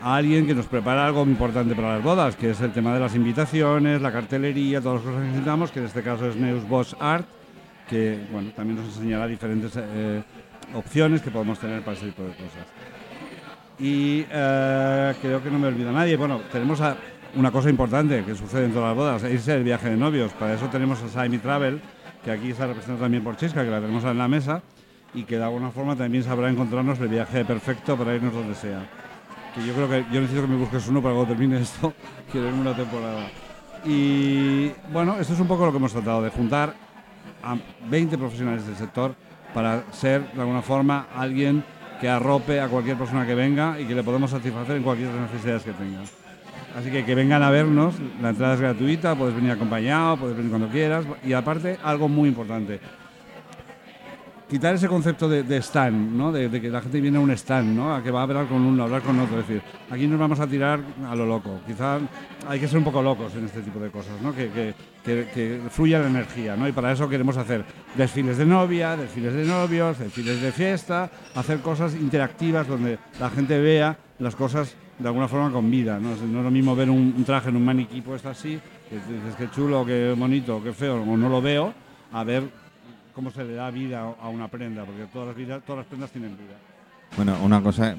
[0.00, 3.00] a alguien que nos prepara algo importante para las bodas, que es el tema de
[3.00, 6.68] las invitaciones, la cartelería, todas las cosas que necesitamos, que en este caso es Neus
[6.68, 7.26] Bosch Art,
[7.88, 10.22] que bueno, también nos enseñará diferentes eh,
[10.74, 12.66] opciones que podemos tener para ese tipo de cosas.
[13.78, 16.16] Y eh, creo que no me olvida nadie.
[16.16, 16.80] Bueno, tenemos
[17.34, 20.32] una cosa importante que sucede en todas las bodas, es el viaje de novios.
[20.32, 21.80] Para eso tenemos a Saimi Travel,
[22.24, 24.62] que aquí está representado también por Chisca, que la tenemos en la mesa,
[25.14, 29.03] y que de alguna forma también sabrá encontrarnos el viaje perfecto para irnos donde sea.
[29.56, 31.92] Yo creo que yo necesito que me busques uno para cuando termine esto,
[32.32, 33.28] quiero irme una temporada.
[33.84, 36.74] Y bueno, esto es un poco lo que hemos tratado, de juntar
[37.42, 37.56] a
[37.88, 39.14] 20 profesionales del sector
[39.52, 41.62] para ser de alguna forma alguien
[42.00, 45.20] que arrope a cualquier persona que venga y que le podamos satisfacer en cualquier de
[45.20, 46.00] las necesidades que tenga.
[46.76, 50.50] Así que que vengan a vernos, la entrada es gratuita, puedes venir acompañado, puedes venir
[50.50, 52.80] cuando quieras y aparte algo muy importante,
[54.48, 56.30] quitar ese concepto de, stand, ¿no?
[56.32, 57.94] De, que la gente viene a un stand, ¿no?
[57.94, 59.40] A que va a hablar con uno, a hablar con otro.
[59.40, 61.60] Es decir, aquí nos vamos a tirar a lo loco.
[61.66, 61.98] Quizá
[62.48, 64.34] hay que ser un poco locos en este tipo de cosas, ¿no?
[64.34, 66.66] Que, que, que- que fluya la energía, ¿no?
[66.68, 67.64] Y para eso queremos hacer
[67.96, 73.58] desfiles de novia, desfiles de novios, desfiles de fiesta, hacer cosas interactivas donde la gente
[73.60, 76.10] vea las cosas de alguna forma con vida, ¿no?
[76.10, 79.50] No es lo mismo ver un, traje en un maniquí puesto así, que dices qué
[79.50, 81.74] chulo, qué bonito, qué feo, o no lo veo,
[82.12, 82.44] a ver
[83.14, 86.10] cómo se le da vida a una prenda, porque todas las, vidas, todas las prendas
[86.10, 86.56] tienen vida.
[87.16, 87.94] Bueno, una cosa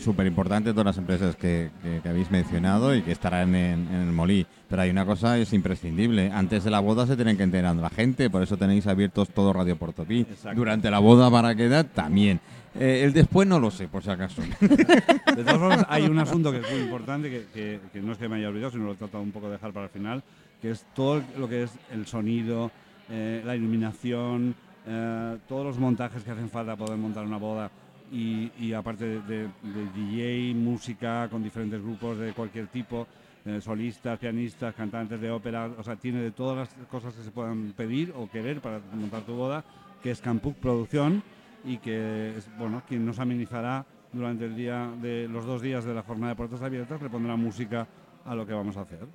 [0.00, 4.00] súper importante, todas las empresas que, que- que habéis mencionado y que estarán en, en
[4.08, 6.30] el Molí, pero hay una cosa es imprescindible.
[6.32, 9.52] Antes de la boda se tienen que enterar la gente, por eso tenéis abiertos todo
[9.52, 10.20] Radio Portopí.
[10.20, 10.56] Exacto.
[10.58, 12.40] Durante la boda para quedar también.
[12.78, 14.40] Eh, el después no lo sé, por si acaso.
[14.60, 18.18] De todas formas, hay un asunto que es muy importante, que, que- que no es
[18.18, 20.22] que me haya olvidado, sino lo he tratado un poco de dejar para el final,
[20.62, 22.70] que es todo lo que es el sonido,
[23.10, 24.54] eh, la iluminación,
[24.86, 27.70] eh, todos los montajes que hacen falta para poder montar una boda.
[28.12, 29.48] Y, aparte de,
[29.94, 33.06] DJ, música con diferentes grupos de cualquier tipo,
[33.44, 37.30] eh, solistas, pianistas, cantantes de ópera, o sea, tiene de todas las cosas que se
[37.30, 39.64] puedan pedir o querer para montar tu boda,
[40.02, 41.22] que es Campuk Producción
[41.64, 45.94] y que es bueno quien nos amenizará durante el día de los dos días de
[45.94, 47.86] la jornada de puertas abiertas, le pondrá música
[48.24, 49.06] a lo que vamos a hacer.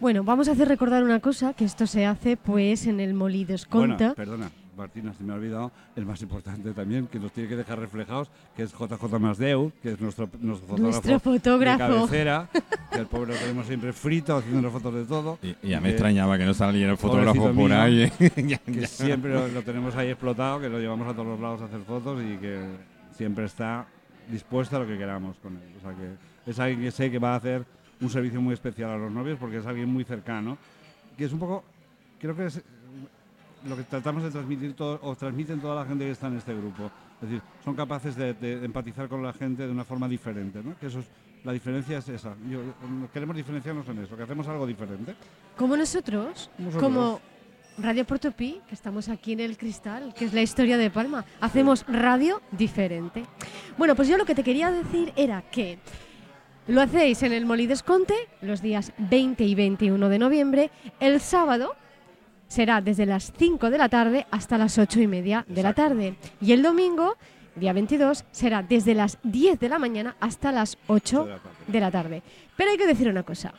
[0.00, 3.38] Bueno, vamos a hacer recordar una cosa, que esto se hace pues en el Molí
[3.44, 4.14] Bueno, Desconta.
[4.14, 7.80] perdona, Martina, se me ha olvidado el más importante también, que nos tiene que dejar
[7.80, 11.82] reflejados, que es JJ Masdeu, que es nuestro, nuestro fotógrafo, Nuestro fotógrafo.
[11.82, 12.48] de cabecera,
[12.92, 15.38] que el pobre lo tenemos siempre frito, haciendo fotos de todo.
[15.42, 18.02] Y, y ya me que- extrañaba que no saliera el fotógrafo por mío, ahí.
[18.20, 18.32] ¿eh?
[18.46, 18.86] Ya- que ya.
[18.86, 21.80] siempre lo, lo tenemos ahí explotado, que lo llevamos a todos los lados a hacer
[21.80, 22.60] fotos y que
[23.16, 23.84] siempre está
[24.30, 25.74] dispuesto a lo que queramos con él.
[25.76, 27.64] O sea que es alguien que sé que va a hacer
[28.00, 30.56] un servicio muy especial a los novios porque es alguien muy cercano,
[31.16, 31.64] que es un poco,
[32.20, 32.62] creo que es
[33.66, 36.54] lo que tratamos de transmitir todo, o transmiten toda la gente que está en este
[36.54, 36.90] grupo.
[37.20, 40.78] Es decir, son capaces de, de empatizar con la gente de una forma diferente, ¿no?
[40.78, 41.06] Que eso es,
[41.44, 42.34] la diferencia es esa.
[42.48, 42.60] Yo-
[43.12, 45.14] queremos diferenciarnos en eso, que hacemos algo diferente.
[45.56, 46.82] Como nosotros, Nosotros.
[46.82, 47.20] como
[47.78, 51.84] Radio Portopí, que estamos aquí en el Cristal, que es la historia de Palma, hacemos
[51.88, 53.24] radio diferente.
[53.76, 55.78] Bueno, pues yo lo que te quería decir era que
[56.68, 60.70] lo hacéis en el Molí Desconte los días 20 y 21 de noviembre.
[61.00, 61.74] El sábado
[62.46, 66.16] será desde las 5 de la tarde hasta las 8 y media de la tarde.
[66.40, 67.16] Y el domingo,
[67.56, 71.54] día 22, será desde las 10 de la mañana hasta las 8 de la tarde.
[71.66, 72.22] de la tarde.
[72.56, 73.54] Pero hay que decir una cosa,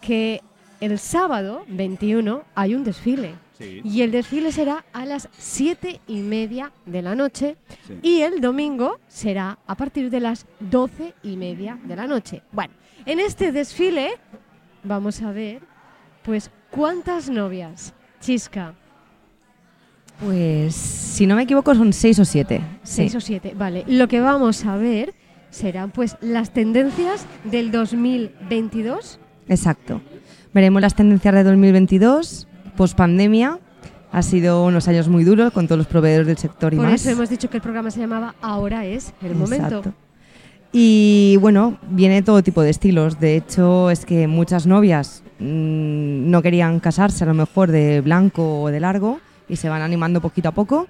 [0.00, 0.40] que
[0.80, 3.34] el sábado 21 hay un desfile.
[3.60, 3.80] Sí.
[3.84, 7.98] Y el desfile será a las 7 y media de la noche Sí.
[8.02, 12.42] y el domingo será a partir de las 12 y media de la noche.
[12.52, 12.72] Bueno,
[13.04, 14.12] en este desfile
[14.82, 15.60] vamos a ver,
[16.24, 17.92] pues, cuántas novias.
[18.20, 18.74] Chisca,
[20.24, 22.58] Pues, si no me equivoco, son seis o siete.
[22.82, 22.96] Sí.
[22.96, 23.54] seis o siete.
[23.56, 25.14] Vale, lo que vamos a ver
[25.50, 29.18] serán, pues, las tendencias del 2022.
[29.48, 30.02] Exacto.
[30.52, 32.46] Veremos las tendencias de 2022,
[32.80, 33.58] post-pandemia.
[34.10, 36.98] Ha sido unos años muy duros con todos los proveedores del sector y Por más.
[36.98, 39.66] eso hemos dicho que el programa se llamaba Ahora es el momento.
[39.66, 39.92] Exacto.
[40.72, 43.20] Y bueno, viene todo tipo de estilos.
[43.20, 48.62] De hecho, es que muchas novias mm, no querían casarse a lo mejor de blanco
[48.62, 50.86] o de largo y se van animando poquito a poco.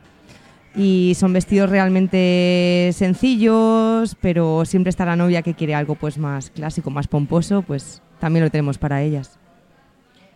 [0.77, 6.51] Y son vestidos realmente sencillos, pero siempre está la novia que quiere algo pues más
[6.51, 9.41] clásico, más pomposo, pues también lo tenemos para ellas.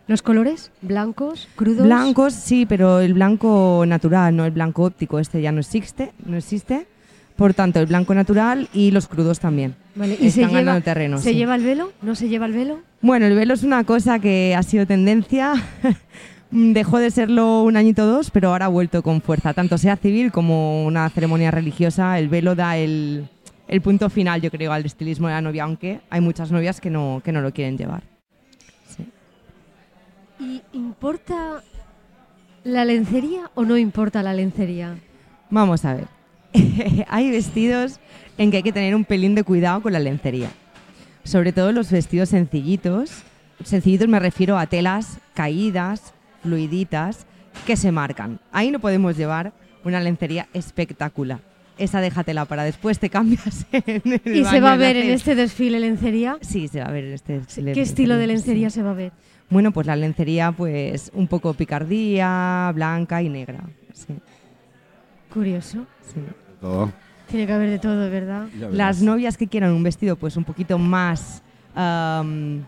[0.07, 0.71] ¿Los colores?
[0.81, 1.47] ¿Blancos?
[1.55, 1.85] ¿Crudos?
[1.85, 6.37] Blancos, sí, pero el blanco natural, no el blanco óptico, este ya no existe, no
[6.37, 6.85] existe.
[7.35, 9.75] Por tanto, el blanco natural y los crudos también.
[9.95, 11.35] Vale, ¿Y se Están ganando lleva, terreno, ¿se sí.
[11.35, 11.91] lleva el velo?
[12.01, 12.79] ¿No se lleva el velo?
[13.01, 15.53] Bueno, el velo es una cosa que ha sido tendencia.
[16.51, 19.53] Dejó de serlo un añito o dos, pero ahora ha vuelto con fuerza.
[19.53, 23.27] Tanto sea civil como una ceremonia religiosa, el velo da el,
[23.67, 26.89] el punto final, yo creo, al estilismo de la novia, aunque hay muchas novias que
[26.89, 28.03] no, que no lo quieren llevar.
[30.37, 30.61] Sí.
[30.73, 31.63] ¿Y importa
[32.63, 34.97] la lencería o no importa la lencería?
[35.49, 36.07] Vamos a ver.
[37.07, 37.99] hay vestidos
[38.37, 40.49] en que hay que tener un pelín de cuidado con la lencería.
[41.23, 43.23] Sobre todo los vestidos sencillitos.
[43.63, 47.25] Sencillitos me refiero a telas caídas, fluiditas,
[47.65, 48.39] que se marcan.
[48.51, 51.39] Ahí no podemos llevar una lencería espectacular.
[51.77, 55.35] Esa déjatela para después te cambias en el ¿Y se va a ver en este
[55.35, 56.37] desfile lencería?
[56.41, 58.75] Sí, se va a ver en este desfile ¿Qué estilo de lencería, lencería sí.
[58.75, 59.11] se va a ver?
[59.49, 63.63] Bueno, pues la lencería, pues un poco picardía, blanca y negra.
[63.93, 64.15] Sí,
[65.31, 65.85] Curioso.
[66.01, 66.19] sí.
[66.59, 66.91] Todo.
[67.29, 68.47] Tiene que haber de todo, ¿verdad?
[68.71, 71.41] Las novias que quieran un vestido pues un poquito más
[71.73, 72.63] am,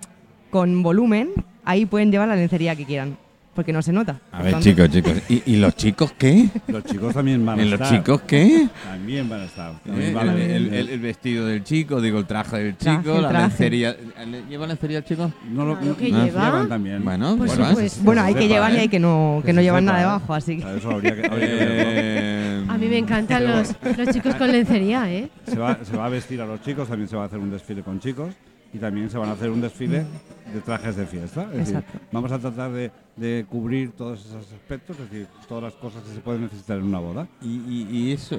[0.50, 1.30] con volumen,
[1.63, 3.18] ahí pueden llevar la lencería que quieran,
[3.58, 4.20] porque no se nota.
[4.32, 5.13] A ver, tanto- chicos, chicos.
[5.30, 6.48] ¿Y, y los chicos qué?
[6.67, 7.98] Los chicos también van a ¿Y los estar.
[7.98, 8.70] chicos qué?
[8.86, 9.72] También van a estar.
[9.72, 12.76] Eh, También El, van a- el- el- el vestido del chico, digo, el traje del
[12.76, 13.48] Traje, chico, la traje.
[13.48, 13.98] lencería.
[14.28, 15.32] ¿Le- ¿Lleva lencería el chico?
[15.50, 16.24] no lo que no- lleva.
[16.46, 17.04] llevan también.
[17.04, 18.04] Bueno, pues supuesto.
[18.04, 18.80] Bueno, hay se que sepa, llevar y ¿eh?
[18.82, 20.06] hay que no, que Que no se llevan sepa, nada ¿eh?
[20.06, 20.63] debajo, así que...
[20.63, 21.74] A Eso habría que, habría que verlo.
[21.76, 25.30] Eh, A mí me encantan los, los chicos con lencería, ¿eh?
[25.48, 27.50] Se va, se va a vestir a los chicos, también se va a hacer un
[27.50, 28.36] desfile con chicos
[28.74, 30.06] y también se van a hacer un desfile
[30.54, 31.44] de trajes de fiesta.
[31.52, 32.00] Es decir, Exacto.
[32.12, 36.14] vamos a tratar de, de cubrir todos esos aspectos, es decir, todas las cosas que
[36.14, 37.28] se pueden necesitar en una boda.
[37.42, 38.38] Y, y- y eso,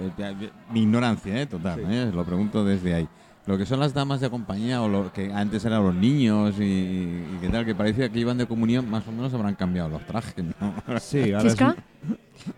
[0.73, 1.87] mi ignorancia, eh, total, Sí.
[1.89, 3.09] eh, lo pregunto desde ahí.
[3.47, 6.63] Lo que son las damas de compañía o lo que antes eran los niños y,
[6.65, 10.05] y que tal, que parecía que iban de comunión, más o menos habrán cambiado los
[10.05, 10.75] trajes, ¿no?
[11.01, 11.75] Sí, ahora es- ¿Chisca?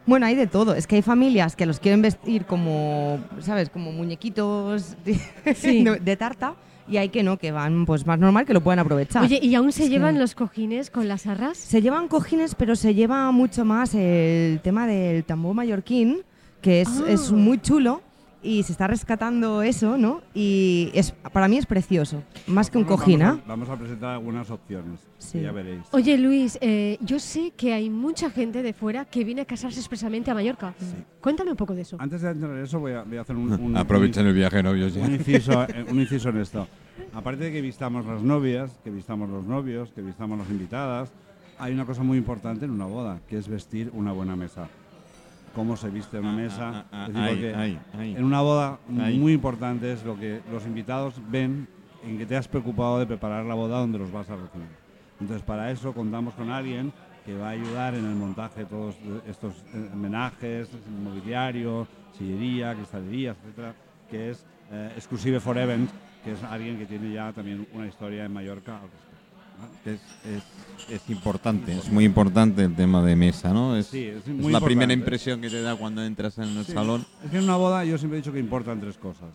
[0.05, 0.75] Bueno, hay de todo.
[0.75, 3.71] Es que hay familias que los quieren vestir como, ¿sabes?
[3.71, 5.15] Como muñequitos de,
[5.55, 5.85] Sí.
[5.85, 6.55] de- de tarta
[6.91, 9.23] y hay que no, que van pues más normal que lo puedan aprovechar.
[9.23, 9.89] Oye, ¿y aún se Sí.
[9.91, 11.57] llevan los cojines con las arras?
[11.57, 16.23] Se llevan cojines, pero se lleva mucho más el tema del tambor mallorquín,
[16.61, 17.05] que es, Ah.
[17.09, 18.03] es muy chulo
[18.43, 20.23] y se está rescatando eso, ¿no?
[20.35, 23.41] Y es, para mí es precioso, más que un vamos cojín, a- ¿ah?
[23.47, 25.39] Vamos a presentar algunas opciones, Sí.
[25.39, 25.83] que ya veréis.
[25.93, 29.79] Oye, Luis, eh, yo sé que hay mucha gente de fuera que viene a casarse
[29.79, 30.75] expresamente a Mallorca.
[31.21, 31.97] Cuéntame un poco de eso.
[32.01, 34.63] Antes de entrar en eso voy a, voy a hacer un, un- Aprovechen el viaje,
[34.63, 35.03] novios ya.
[35.05, 36.67] un inciso, eh, un inciso en esto.
[37.13, 41.11] Aparte de que vistamos las novias, que vistamos los novios, que vistamos las invitadas,
[41.59, 44.69] hay una cosa muy importante en una boda, que es vestir una buena mesa.
[45.55, 46.87] Cómo se viste una mesa.
[46.93, 47.55] Ah, ah, Es decir,
[47.93, 48.17] porque.
[48.19, 51.67] En una boda muy importante es lo que los invitados ven
[52.05, 54.69] en que te has preocupado de preparar la boda donde los vas a recibir.
[55.21, 56.93] Entonces, para eso contamos con alguien
[57.27, 60.69] que va a ayudar en el montaje de todos estos eh, homenajes,
[61.05, 61.87] mobiliario,
[62.17, 63.75] sillería, cristalerías, etcétera,
[64.11, 65.91] que es eh, Exclusive for Event,
[66.25, 69.10] que es alguien que tiene ya también una historia en Mallorca al respecto.
[69.85, 73.77] Es, es- es importante, es muy importante el tema de mesa, ¿no?
[73.77, 76.65] Es, Sí, es es muy la primera impresión que te da cuando entras en el
[76.65, 76.73] Sí.
[76.73, 77.05] salón.
[77.25, 79.29] Es que en una boda yo siempre he dicho que importan tres cosas.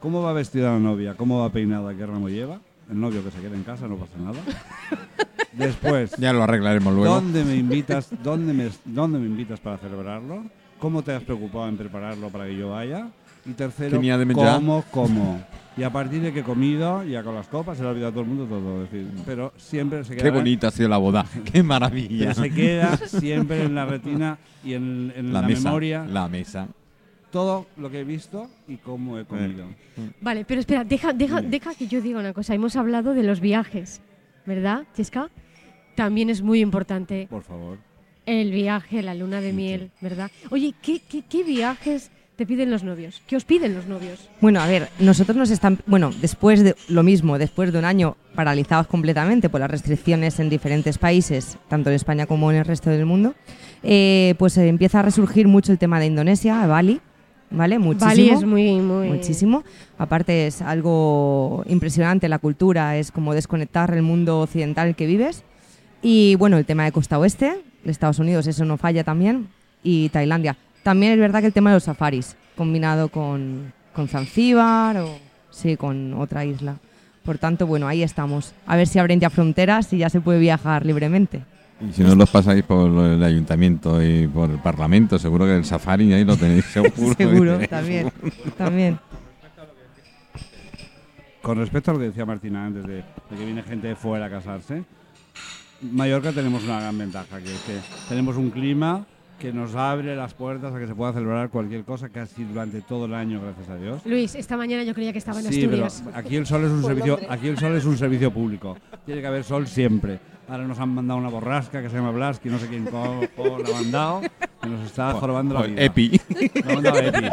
[0.00, 1.14] ¿Cómo va vestida la novia?
[1.16, 1.94] ¿Cómo va peinada?
[1.94, 2.60] ¿Qué ramo lleva?
[2.90, 4.38] El novio que se quede en casa, no pasa nada.
[5.52, 7.14] Después, Ya lo arreglaremos luego.
[7.14, 8.08] ¿dónde me invitas?
[8.22, 10.44] ¿Dónde me, ¿Dónde me invitas para celebrarlo?
[10.78, 13.08] ¿Cómo te has preocupado en prepararlo para que yo vaya?
[13.44, 14.54] Y tercero, menjar.
[14.56, 15.42] cómo, cómo.
[15.76, 18.10] Y a partir de que he comido, ya con las copas, se le ha olvidado
[18.10, 18.84] a todo el mundo todo.
[18.84, 20.24] es decir, pero siempre se queda.
[20.24, 21.24] Qué bonita ha sido la boda.
[21.52, 22.32] Qué maravilla.
[22.34, 25.62] Pero se queda siempre en la retina y en, en la, la mesa.
[25.64, 26.68] memoria La mesa.
[27.30, 29.64] todo lo que he visto y cómo he comido.
[30.20, 32.54] Vale, pero espera, deja, deja, deja que yo diga una cosa.
[32.54, 34.02] Hemos hablado de los viajes,
[34.46, 35.30] ¿verdad, Chesca?
[35.96, 37.78] También es muy importante Por favor.
[38.26, 40.30] el viaje, la luna de miel, ¿verdad?
[40.50, 42.10] Oye, ¿qué, qué, qué viajes
[42.42, 43.22] te piden los novios?
[43.28, 44.28] ¿Qué os piden los novios?
[44.40, 48.16] Bueno, a ver, nosotros nos están, bueno, después de lo mismo, después de un año
[48.34, 52.90] paralizados completamente por las restricciones en diferentes países, tanto en España como en el resto
[52.90, 53.36] del mundo,
[53.84, 57.00] eh, pues empieza a resurgir mucho el tema de Indonesia, Bali,
[57.52, 57.78] ¿vale?
[57.78, 58.08] Muchísimo.
[58.08, 59.08] Bali es muy, muy...
[59.08, 59.62] Muchísimo.
[59.96, 65.44] Aparte es algo impresionante la cultura, es como desconectar el mundo occidental que vives.
[66.02, 69.46] Y bueno, el tema de costa oeste, de Estados Unidos, eso no falla también.
[69.84, 70.56] Y Tailandia.
[70.82, 75.18] También es verdad que el tema de los safaris, combinado con, con Zanzíbar o
[75.50, 76.76] sí, con otra isla.
[77.24, 78.52] Por tanto, bueno, ahí estamos.
[78.66, 81.44] A ver si abren ya fronteras y ya se puede viajar libremente.
[81.80, 85.64] Y si no los pasáis por el ayuntamiento y por el parlamento, seguro que el
[85.64, 87.14] safari ahí lo tenéis seguro.
[87.14, 88.12] Seguro, también.
[88.56, 88.98] también.
[91.40, 94.26] Con respecto a lo que decía Martina antes de, de que viene gente de fuera
[94.26, 94.84] a casarse,
[95.80, 99.04] Mallorca tenemos una gran ventaja, que es que tenemos un clima
[99.42, 103.06] que nos abre las puertas a que se pueda celebrar cualquier cosa casi durante todo
[103.06, 104.00] el año, gracias a Dios.
[104.06, 106.84] Luis, esta mañana yo creía que estaba en Sí, pero aquí el sol es un
[106.84, 108.76] servicio, aquí el sol es un servicio público.
[109.04, 110.20] Tiene que haber sol siempre.
[110.48, 113.20] Ahora nos han mandado una borrasca que se llama Blasky, no sé quién co-
[113.58, 114.20] la ha mandado,
[114.62, 115.82] que nos está jorobando la vida.
[115.82, 116.20] Epi.
[116.54, 117.26] Nos ha mandado Epi.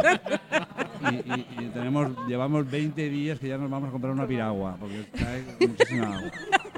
[1.10, 4.76] Y, y- y tenemos, llevamos 20 días que ya nos vamos a comprar una piragua,
[4.80, 6.30] porque trae muchísima agua.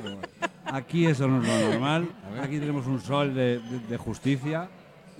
[0.02, 0.18] Bueno,
[0.66, 2.08] Aquí eso no es lo normal.
[2.42, 4.68] Aquí tenemos un sol de, de- de justicia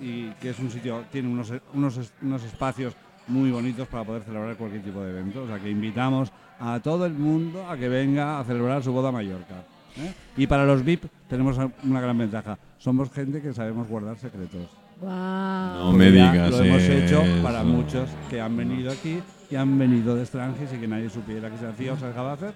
[0.03, 2.93] y que es un sitio, tiene unos, unos, es- unos espacios
[3.27, 5.43] muy bonitos para poder celebrar cualquier tipo de evento.
[5.43, 9.09] O sea que invitamos a todo el mundo a que venga a celebrar su boda
[9.09, 9.55] a Mallorca.
[9.97, 10.13] ¿eh?
[10.37, 12.57] Y para los VIP tenemos una gran ventaja.
[12.77, 14.67] Somos gente que sabemos guardar secretos.
[14.99, 15.11] Guau.
[15.11, 17.43] No me Porque digas Lo hemos hecho eso.
[17.43, 21.49] para muchos que han venido aquí y han venido de extranjeros y que nadie supiera
[21.49, 22.53] que se hacía o se dejaba hacer.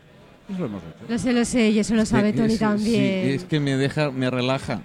[0.50, 1.06] Eso lo hemos hecho.
[1.12, 3.28] Lo sé, lo sé, y eso lo sabe Tony Es- también.
[3.28, 4.82] Sí, es que me deja, me relaja.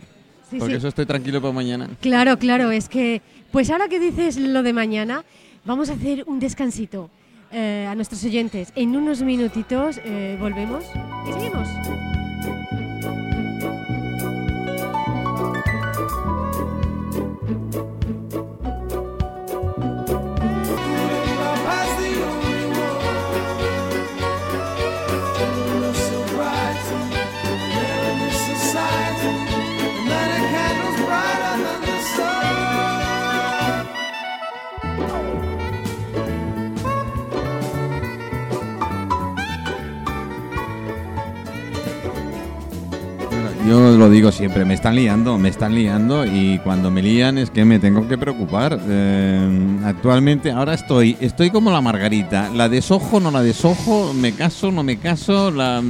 [0.53, 0.79] Sí, porque sí.
[0.79, 1.89] eso estoy tranquilo para mañana.
[2.03, 5.25] Claro, claro, es que, pues ahora que dices lo de mañana,
[5.65, 7.09] vamos a hacer un descansito
[7.51, 8.71] eh, a nuestros oyentes.
[8.77, 10.85] En unos minutitos eh, volvemos
[11.27, 11.69] y seguimos.
[43.73, 47.49] Yo lo digo siempre, me están liando, me están liando y cuando me lían es
[47.49, 48.79] que me tengo que preocupar.
[48.87, 54.71] Eh, actualmente, ahora estoy, estoy como la Margarita, la desojo, no la desojo, me caso,
[54.71, 55.83] no me caso, la...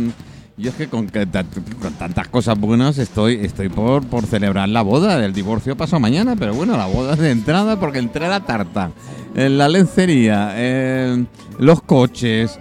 [0.56, 5.24] Yo es que con, con tantas cosas buenas estoy, estoy por, por celebrar la boda.
[5.24, 8.92] El divorcio pasó mañana, pero bueno, la boda de entrada porque entré a la tarta,
[9.34, 11.24] eh, la lencería, eh,
[11.58, 12.60] los coches,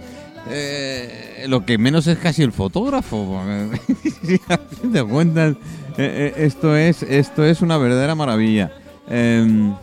[0.50, 3.42] eh, lo que menos es casi el fotógrafo.
[4.82, 5.54] de cuentas,
[5.98, 8.72] eh, eh, esto, es, esto es una verdadera maravilla.
[9.08, 9.74] Em,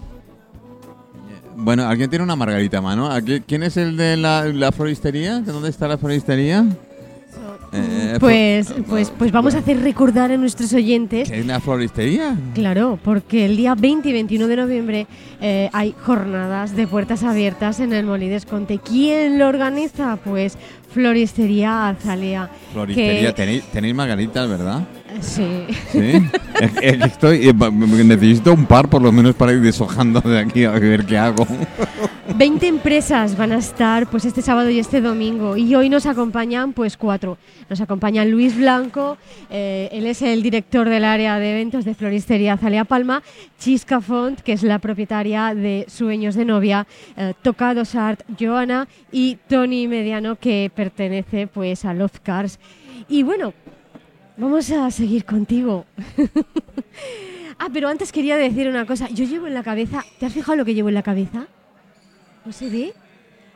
[1.56, 3.12] bueno, ¿alguien tiene una margarita a mano?
[3.12, 5.40] ¿Aquí- ¿Quién es el de la, la floristería?
[5.42, 6.66] ¿De ¿Dónde está la floristería?
[7.72, 11.60] Eh, Pues, flo- pues, pues vamos a hacer recordar a nuestros oyentes ¿Qué es la
[11.60, 12.36] floristería?
[12.54, 15.08] Claro, porque el día 20 y 21 de noviembre
[15.42, 18.80] eh, hay jornadas de puertas abiertas en el Molí Conte.
[18.80, 20.18] ¿Quién lo organiza?
[20.24, 20.58] Pues
[20.92, 22.50] Floristería Azalea.
[22.74, 24.88] Floristería, Que- tenéis, tenéis margaritas, ¿verdad?
[25.22, 25.66] Sí.
[26.82, 27.54] Estoy,
[28.06, 31.48] necesito un par por lo menos para ir deshojando de aquí a ver qué hago.
[32.36, 36.74] 20 empresas van a estar pues este sábado y este domingo y hoy nos acompañan
[36.74, 37.38] pues cuatro.
[37.70, 39.18] Nos acompaña Luis Blanco,
[39.50, 43.24] eh, él es el director del área de eventos de Floristería Azalea Palma,
[43.60, 46.86] Chisca Font, que es la propietaria de Sueños de Novia,
[47.18, 52.58] eh, Tocados Art, Joana y Tony Mediano, que pertenece pues a Love Cars.
[53.10, 53.54] Y bueno,
[54.38, 55.86] vamos a seguir contigo.
[57.60, 59.10] ah, pero antes quería decir una cosa.
[59.10, 61.48] Yo llevo en la cabeza, ¿te has fijado lo que llevo en la cabeza?
[62.46, 62.94] ¿No se ve?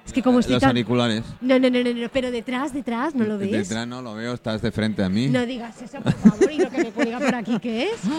[0.06, 0.70] Es que como estoy Los tan...
[0.72, 1.24] auriculares.
[1.40, 3.52] No, no, no, no, no, pero detrás, detrás, ¿no lo ves?
[3.52, 5.28] Detrás no lo veo, estás de frente a mí.
[5.30, 8.02] No digas eso, por favor, y lo que me cuelga por aquí, ¿qué es?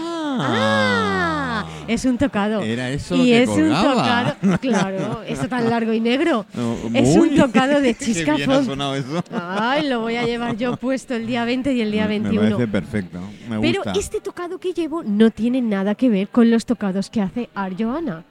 [0.47, 2.61] Ah, es un tocado.
[2.63, 3.83] Era eso y lo que es colgaba.
[3.93, 6.45] un tocado, claro, eso tan largo y negro.
[6.55, 9.23] No, es un tocado de Qué Chisca bien ha sonado eso.
[9.33, 12.41] Ay, lo voy a llevar yo puesto el día 20 y el día Me 21.
[12.57, 13.21] parece perfecto.
[13.49, 13.99] Me Pero gusta.
[13.99, 18.25] este tocado que llevo no tiene nada que ver con los tocados que hace Arjoana.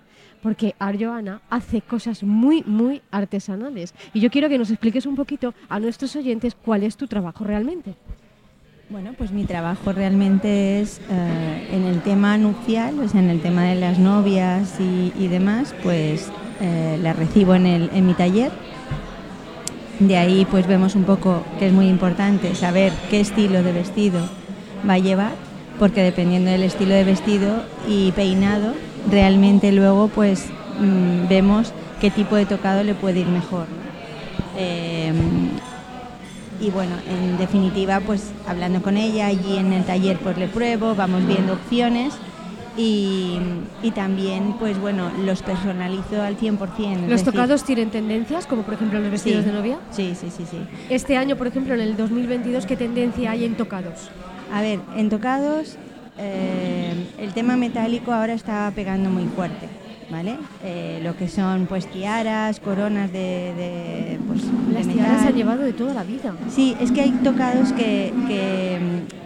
[0.43, 3.95] Porque Arjoana hace cosas muy, muy artesanales.
[4.13, 7.45] Y yo quiero que nos expliques un poquito a nuestros oyentes cuál es tu trabajo
[7.45, 7.95] realmente.
[8.89, 13.41] Bueno, pues mi trabajo realmente es eh, en el tema nupcial, o sea, en el
[13.41, 16.29] tema de las novias y, demás, pues
[16.61, 18.51] eh, la recibo en, el, en mi taller.
[19.99, 24.19] De ahí pues vemos un poco que es muy importante saber qué estilo de vestido
[24.87, 25.33] va a llevar,
[25.79, 28.73] porque dependiendo del estilo de vestido y peinado,
[29.09, 30.47] realmente luego pues
[30.79, 33.67] mm, vemos qué tipo de tocado le puede ir mejor.
[33.69, 33.83] ¿no?
[34.57, 35.13] Eh,
[36.59, 40.95] y bueno, en definitiva, pues hablando con ella, allí en el taller pues le pruebo,
[40.95, 42.13] vamos viendo opciones
[42.77, 43.37] y,
[43.81, 46.53] y también pues bueno, los personalizo al 100%.
[46.53, 49.77] es ¿Los decir, tocados tienen tendencias, como por ejemplo los vestidos sí, de novia?
[49.91, 50.57] Sí, sí, sí, sí.
[50.89, 54.09] Este año, por ejemplo, en el 2022, ¿qué tendencia hay en tocados?
[54.53, 55.77] A ver, en tocados
[56.17, 59.67] eh, el tema metálico ahora está pegando muy fuerte,
[60.11, 60.35] ¿vale?
[60.63, 65.27] Eh, lo que son pues tiaras, coronas de, de, pues, de Las tiaras se metal.
[65.27, 66.33] han llevado de toda la vida.
[66.49, 68.79] Sí, es que hay tocados que, que,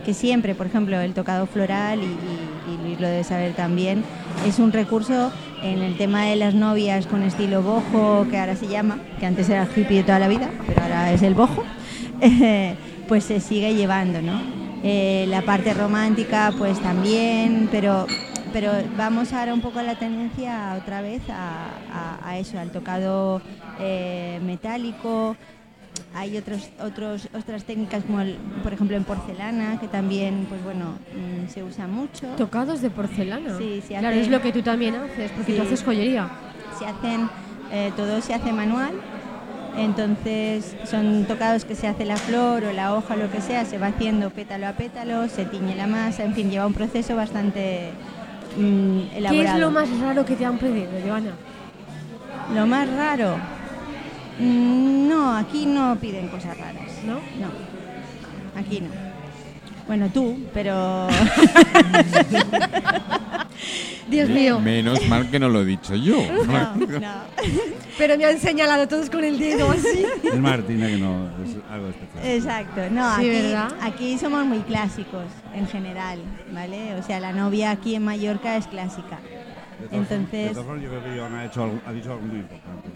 [0.06, 4.04] que siempre, por ejemplo, el tocado floral, y, y- y Luis lo debe saber también,
[4.46, 5.32] es un recurso
[5.64, 9.50] en el tema de las novias con estilo bojo, que ahora se llama, que antes
[9.50, 11.64] era hippie de toda la vida, pero ahora es el bojo,
[12.22, 12.76] eh,
[13.08, 14.67] pues se sigue llevando, ¿no?
[14.84, 18.06] Eh, la parte romántica, pues también, pero,
[18.54, 22.70] pero vamos ahora un poco a la tendencia otra vez a, a- a eso, al
[22.72, 23.42] tocado
[23.80, 25.36] eh, metálico,
[26.14, 30.94] hay otros, otros, otras técnicas como el- por ejemplo en porcelana que también pues bueno
[31.16, 32.28] mm, se usa mucho.
[32.38, 33.58] Tocados de porcelana.
[33.58, 36.30] Sí, se Claro, es lo que tú también haces, porque tú haces joyería.
[36.78, 37.28] Se hacen
[37.72, 38.92] eh, todo se hace manual.
[39.78, 43.78] Entonces son tocados que se hace la flor o la hoja, lo que sea, se
[43.78, 47.92] va haciendo pétalo a pétalo, se tiñe la masa, en fin, lleva un proceso bastante
[48.58, 49.30] mm, elaborado.
[49.32, 51.32] ¿Qué es lo más raro que te han pedido, Joana?
[52.56, 53.38] Lo más raro?
[54.40, 57.04] Mm, no, aquí no piden cosas raras.
[57.06, 57.16] ¿No?
[57.16, 59.17] No, aquí no.
[59.88, 61.08] Bueno, tú, pero...
[64.10, 64.60] Dios mío.
[64.60, 66.16] Menos mal que no lo he dicho yo.
[66.46, 67.00] No, no.
[67.98, 70.06] Pero me han señalado todos con el dedo así.
[70.24, 72.26] Es Martina que no es algo especial.
[72.26, 73.68] Exacto, no, Sí, aquí, ¿verdad?
[73.82, 76.20] aquí somos muy clásicos en general,
[76.54, 76.96] ¿vale?
[76.96, 79.18] O sea, la novia aquí en Mallorca es clásica.
[79.82, 81.92] De todas formas- Entonces- de todas formas, yo creo que Joana ha, hecho algo- ha
[81.92, 82.90] dicho algo muy importante.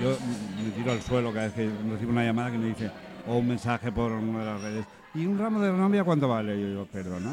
[0.00, 0.16] Yo
[0.64, 2.90] me tiro al suelo cada vez que recibo una llamada que me dice,
[3.26, 6.56] o un mensaje por una de las redes, ¿y un ramo de novia cuánto vale?
[6.56, 7.32] Y yo digo, perdona,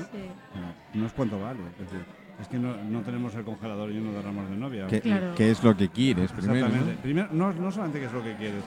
[0.93, 1.59] no, no es cuánto vale.
[1.79, 2.05] Es decir,
[2.41, 4.87] es que no, no tenemos el congelador lleno de ramos de novia.
[4.87, 5.33] ¿Qué, Claro.
[5.35, 6.55] qué es lo que quieres primero?
[6.65, 6.95] Exactamente.
[6.95, 7.01] ¿no?
[7.01, 8.63] Primero, no, no solamente qué es lo que quieres,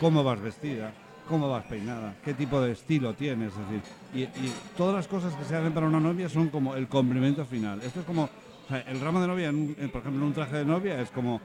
[0.00, 0.92] cómo vas vestida,
[1.28, 3.52] cómo vas peinada, qué tipo de estilo tienes.
[3.52, 3.82] Es decir,
[4.14, 7.44] y, y todas las cosas que se hacen para una novia son como el complemento
[7.46, 7.80] final.
[7.82, 10.28] Esto es como, o sea, el ramo de novia, en un- en, por ejemplo, en
[10.28, 11.40] un traje de novia es como,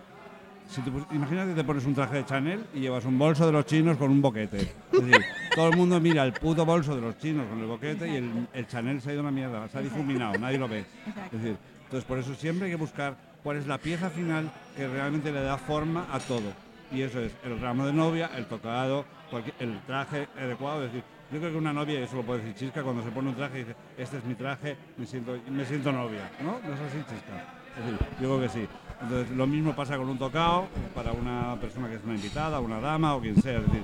[0.69, 3.65] si te imagínate te pones un traje de Chanel y llevas un bolso de los
[3.65, 4.59] chinos con un boquete.
[4.91, 8.07] Es decir, todo el mundo mira el puto bolso de los chinos con el boquete
[8.07, 10.67] y el, el Chanel se ha ido a una mierda, se ha difuminado, nadie lo
[10.67, 10.85] ve.
[11.25, 14.87] Es decir, entonces por eso siempre hay que buscar cuál es la pieza final que
[14.87, 16.53] realmente le da forma a todo.
[16.91, 19.05] Y eso es el ramo de novia, el tocado,
[19.59, 20.85] el traje adecuado.
[20.85, 23.29] Es decir, yo creo que una novia, eso lo puede decir Chisca, cuando se pone
[23.29, 26.29] un traje y dice, este es mi traje, me siento, me siento novia.
[26.41, 26.59] ¿No?
[26.67, 27.43] ¿No es así, Chisca?
[27.77, 28.67] Es decir, yo que sí.
[29.01, 32.79] Entonces, lo mismo pasa con un tocado para una persona que es una invitada, una
[32.79, 33.59] dama o quien sea.
[33.59, 33.83] Es decir,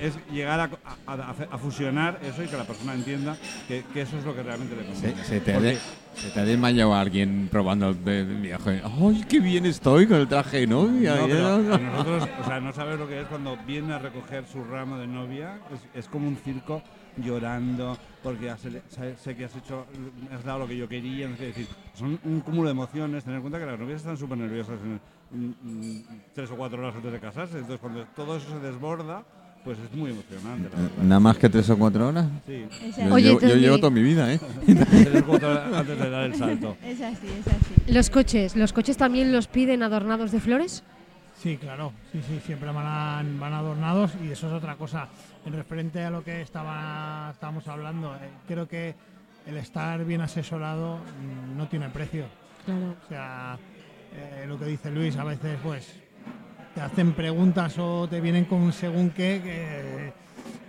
[0.00, 0.70] es llegar a,
[1.06, 3.36] a- a- a fusionar eso y que la persona entienda
[3.68, 5.24] que, que eso es lo que realmente le conviene.
[5.24, 5.78] se te ha Porque-
[6.14, 8.82] se te ha desmayado alguien probando el, el viaje.
[8.84, 11.14] ¡Ay, qué bien estoy con el traje de novia!
[11.16, 14.44] No, pero no- nosotros, o sea, no sabes lo que es cuando viene a recoger
[14.46, 16.82] su ramo de novia, es, es como un circo
[17.16, 19.86] llorando, porque le- sé, sé que has hecho,
[20.34, 23.24] has dado lo que yo quería, no sé, es decir, son un cúmulo de emociones,
[23.24, 25.00] tener en cuenta que las novias están súper nerviosas en-
[25.38, 26.02] mm, mm,
[26.34, 29.22] tres o cuatro horas antes de casarse, entonces cuando todo eso se desborda,
[29.64, 31.02] pues es muy emocionante, la verdad.
[31.04, 32.26] Nada más que tres o cuatro horas.
[32.46, 32.64] Sí,
[32.98, 33.60] Yo, Oye, llevo, yo Tony.
[33.60, 34.40] llevo toda mi vida, ¿eh?
[34.66, 36.76] tres o cuatro horas antes de dar el salto.
[36.84, 37.92] Es así, es así.
[37.92, 40.82] Los coches, ¿los coches también los piden adornados de flores?
[41.42, 45.08] Sí, claro, sí, sí, siempre van, a- van adornados y eso es otra cosa.
[45.44, 48.94] En referente a lo que estaba, estábamos hablando, eh, creo que
[49.46, 52.26] el estar bien asesorado mm, no tiene precio.
[52.64, 52.94] Claro.
[53.04, 53.58] O sea,
[54.14, 55.98] eh, lo que dice Luis, a veces pues
[56.76, 60.12] te hacen preguntas o te vienen con según qué que,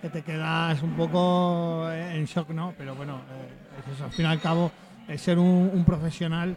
[0.01, 2.73] que te quedas un poco en shock, ¿no?
[2.79, 4.05] Pero bueno, eh, es eso.
[4.05, 4.71] al fin y al cabo,
[5.07, 6.55] el ser un, un profesional,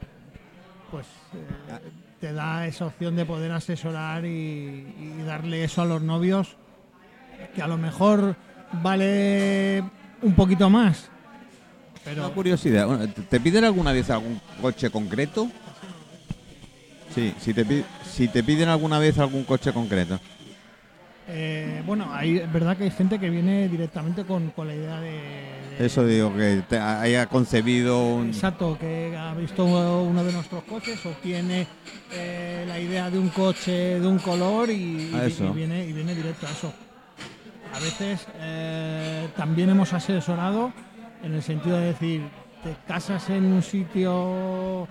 [0.91, 4.87] pues eh, te da esa opción de poder asesorar y,
[5.27, 6.57] darle eso a los novios,
[7.55, 8.37] que a lo mejor
[8.83, 9.83] vale
[10.23, 11.09] un poquito más.
[12.05, 15.49] Pero Una curiosidad, ¿te- ¿te piden alguna vez algún coche concreto?
[17.15, 20.21] Sí, si te, si te piden alguna vez algún coche concreto.
[21.29, 25.01] Eh, bueno, hay, es verdad que hay gente que viene directamente con, con la idea
[25.01, 25.11] de,
[25.77, 28.29] de- Eso digo, que te haya concebido un...
[28.29, 31.67] Exacto, que ha visto uno de nuestros coches o tiene
[32.13, 35.11] eh, la idea de un coche de un color y,
[35.53, 36.73] viene, y viene directo a eso.
[37.75, 40.73] A veces eh, también hemos asesorado
[41.25, 42.23] en el sentido de decir,
[42.63, 44.87] te casas en un sitio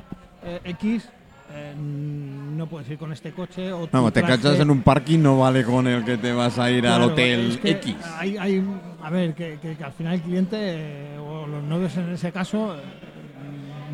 [0.66, 1.10] X,
[1.56, 3.72] eh, no puedes ir con este coche.
[3.72, 6.60] O Vamos, te traje- cachas en un parking, no vale con el que te vas
[6.60, 7.96] a ir al Claro, hotel es que X.
[8.18, 8.64] Hay, hay-
[9.02, 12.32] a ver, que, que- que al final el cliente eh, o los novios en ese
[12.32, 12.80] caso eh,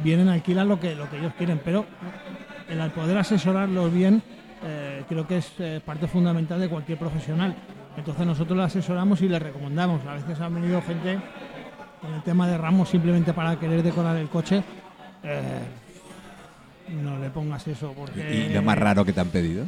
[0.03, 1.85] vienen a alquilar lo que, lo que ellos quieren, pero
[2.69, 4.21] el al poder asesorarlos bien
[4.63, 7.55] eh, creo que es eh, parte fundamental de cualquier profesional.
[7.97, 10.05] Entonces nosotros le asesoramos y le recomendamos.
[10.05, 11.19] A veces han venido gente
[11.99, 14.63] con el tema de ramos simplemente para querer decorar el coche.
[15.23, 15.59] eh,
[16.91, 18.47] no le pongas eso porque...
[18.49, 19.65] ¿Y lo más raro que te han pedido?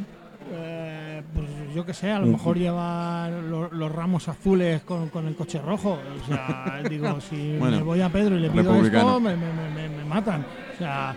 [0.52, 5.08] Eh, pues yo qué sé, a lo Un- mejor llevar lo- los ramos azules con,
[5.08, 5.98] con el coche rojo.
[6.22, 9.88] O sea, digo, si Bueno, me voy a Pedro y le pido esto, me- me-
[9.88, 10.44] me matan.
[10.74, 11.14] O sea,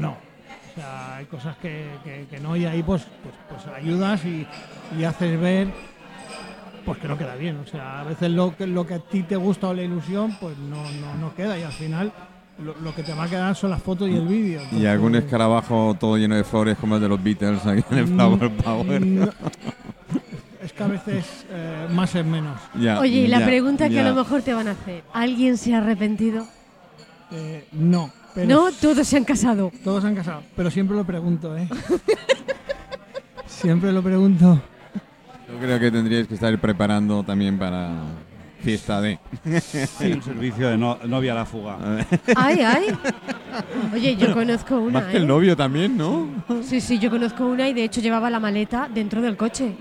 [0.00, 0.10] no.
[0.10, 4.46] O sea, hay cosas que, que- que no y ahí pues, pues, pues ayudas y,
[4.98, 5.68] y haces ver
[6.84, 7.58] pues que no queda bien.
[7.58, 10.36] O sea, a veces lo que, lo que a ti te gusta o la ilusión
[10.40, 12.12] pues no, no, no queda y al final
[12.64, 14.60] lo, lo que te va a quedar son las fotos y el vídeo.
[14.72, 18.06] Y algún escarabajo todo lleno de flores como el de los Beatles ahí en el
[18.06, 19.06] Mm, Flower Power.
[19.06, 19.28] no.
[20.62, 22.60] Es que a veces eh, más es menos.
[22.78, 24.06] Ya, Oye, y la ya, pregunta que ya.
[24.06, 26.46] a lo mejor te van a hacer, ¿alguien se ha arrepentido?
[27.30, 28.10] Eh, no.
[28.34, 29.72] Pero no, todos se han casado.
[29.82, 31.68] Todos han casado, pero siempre lo pregunto, ¿eh?
[33.46, 34.60] siempre lo pregunto.
[35.50, 37.92] Yo creo que tendríais que estar preparando también para
[38.62, 39.18] fiesta de...
[39.60, 41.78] Sí, un servicio de no- novia a la fuga.
[42.36, 42.86] Ay, ay.
[43.94, 45.00] Oye, yo conozco una.
[45.00, 45.26] Más que el ¿eh?
[45.26, 46.28] novio también, ¿no?
[46.62, 49.72] Sí, sí, yo conozco una y de hecho llevaba la maleta dentro del coche.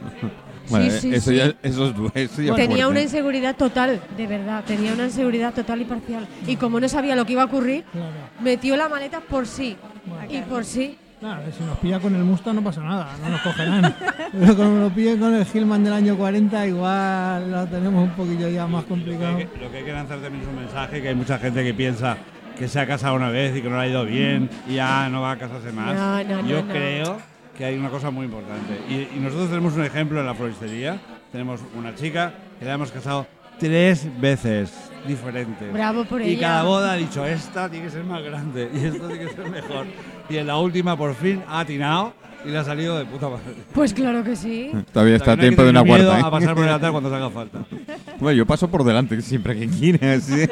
[0.70, 1.36] Bueno, sí, eso, sí.
[1.36, 2.86] Ya, eso es du- eso ya es Tenía fuerte.
[2.88, 6.28] una inseguridad total, de verdad, tenía una inseguridad total y parcial.
[6.46, 8.10] Y como no sabía lo que iba a ocurrir, Claro.
[8.42, 9.78] metió la maleta por sí.
[10.04, 10.26] Bueno.
[10.30, 10.98] Y por sí.
[11.20, 13.92] Claro, si nos pilla con el Mustang no pasa nada, no nos cogerán.
[14.32, 18.48] Pero cuando nos pille con el Hillman del año 40, igual lo tenemos un poquillo
[18.48, 19.36] ya más Lo complicado.
[19.38, 21.74] que, lo que hay que lanzar también es un mensaje que hay mucha gente que
[21.74, 22.16] piensa
[22.56, 25.08] que se ha casado una vez y que no le ha ido bien y ya
[25.08, 25.94] no va a casarse más.
[25.96, 26.72] No, no, no, Yo no.
[26.72, 27.16] creo
[27.56, 28.80] que hay una cosa muy importante.
[28.88, 30.98] Y, y nosotros tenemos un ejemplo en la floristería.
[31.32, 33.26] Tenemos una chica que la hemos casado
[33.58, 35.72] tres veces diferentes.
[35.72, 36.40] Bravo por y ella.
[36.40, 39.50] cada boda ha dicho, esta tiene que ser más grande y esta tiene que ser
[39.50, 39.86] mejor.
[40.28, 42.12] Y en la última por fin ha atinado
[42.44, 43.54] y le ha salido de puta madre.
[43.72, 44.70] Pues claro que sí.
[44.92, 46.26] Todavía está a no tiempo de una miedo cuarta.
[46.26, 46.30] A ¿eh?
[46.30, 47.64] pasar por el altar cuando se haga falta.
[48.20, 50.24] Bueno, yo paso por delante siempre que quieras.
[50.24, 50.46] ¿sí?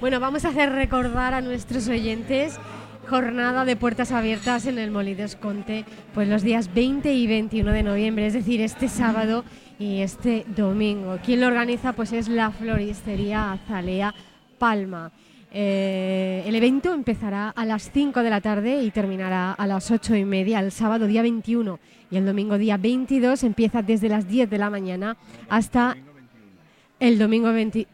[0.00, 2.60] Bueno, vamos a hacer recordar a nuestros oyentes
[3.08, 7.82] jornada de puertas abiertas en el Molides Conte, pues los días 20 y 21 de
[7.82, 9.44] noviembre, es decir, este sábado
[9.78, 11.18] y este domingo.
[11.24, 14.14] Quien lo organiza pues es la floristería Azalea
[14.58, 15.10] Palma.
[15.50, 20.14] Eh, el evento empezará a las 5 de la tarde y terminará a las 8
[20.16, 21.78] y media el sábado día 21
[22.10, 25.16] y el domingo día 22 empieza desde las 10 de la mañana
[25.48, 25.96] hasta
[27.00, 27.86] el domingo 20,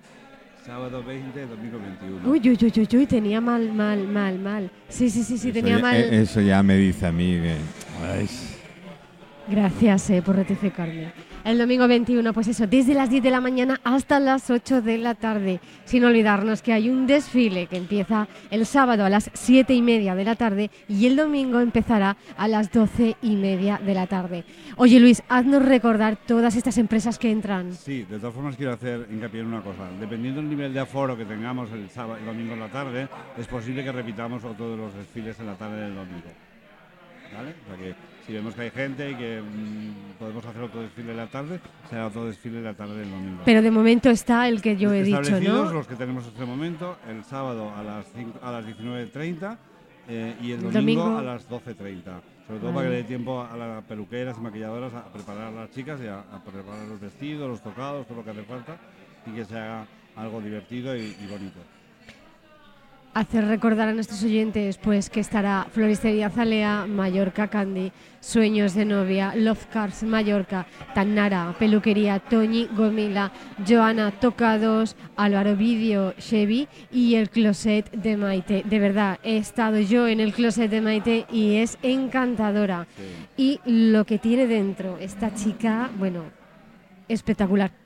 [0.66, 2.28] Sábado 20, domingo 21.
[2.30, 4.70] Uy, uy, uy, uy, uy, tenía mal, mal, mal, mal.
[4.88, 5.96] Sí, sí, sí, sí, Eso tenía ya- mal.
[5.96, 7.54] eh, Eso ya me dice a mí que...
[8.02, 8.26] ay,
[9.46, 11.12] Gracias eh, por rectificarme.
[11.44, 14.96] El domingo 21, pues eso, desde las 10 de la mañana hasta las 8 de
[14.96, 15.60] la tarde.
[15.84, 20.14] Sin olvidarnos que hay un desfile que empieza el sábado a las 7 y media
[20.14, 24.44] de la tarde y el domingo empezará a las 12 y media de la tarde.
[24.76, 27.74] Oye Luis, haznos recordar todas estas empresas que entran.
[27.74, 29.90] Sí, de todas formas quiero hacer hincapié en una cosa.
[30.00, 33.84] Dependiendo del nivel de aforo que tengamos el sábado domingo en la tarde, es posible
[33.84, 36.32] que repitamos otro los desfiles en la tarde del domingo.
[37.36, 37.54] ¿Vale?
[37.64, 41.10] O sea que si vemos que hay gente y que mm, podemos hacer otro desfile
[41.10, 41.60] en la tarde,
[41.90, 43.42] será otro desfile en la tarde del domingo.
[43.44, 45.72] Pero de momento está el que yo he dicho, ¿no?
[45.72, 48.06] los que tenemos en este momento, el sábado a las,
[48.42, 49.56] a las 19.30
[50.08, 51.18] eh, y el El domingo, domingo.
[51.18, 52.02] a las 12.30.
[52.46, 52.74] Sobre todo Vale.
[52.74, 55.98] para que le dé tiempo a las peluqueras y maquilladoras a preparar a las chicas
[56.02, 58.76] y a, a preparar los vestidos, los tocados, todo lo que hace falta
[59.26, 61.58] y que se haga algo divertido y, y bonito.
[63.14, 69.34] Hacer recordar a nuestros oyentes pues que estará Floristería Zalea, Mallorca Candy, Sueños de Novia,
[69.36, 73.32] Love Cars Mallorca, Tannara, Peluquería Toñi Gomila,
[73.66, 78.64] Joana Tocados, Álvaro Vidio Chevy y el Closet de Maite.
[78.64, 82.86] De verdad, he estado yo en el Closet de Maite y es encantadora.
[83.36, 86.24] Y lo que tiene dentro esta chica, bueno,
[87.08, 87.83] espectacular.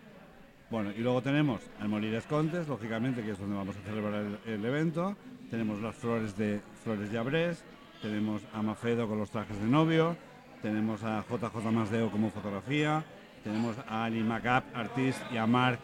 [0.71, 4.64] Bueno, y luego tenemos el Molires Contes, lógicamente, que es donde vamos a celebrar el,
[4.64, 5.16] evento.
[5.51, 7.64] Tenemos las flores de Flores Llabrés,
[8.03, 10.14] tenemos a Mafedo con los trajes de novio,
[10.61, 13.03] tenemos a JJ Masdeo como fotografía,
[13.43, 15.81] tenemos a Ali Macap, artist, y a Marc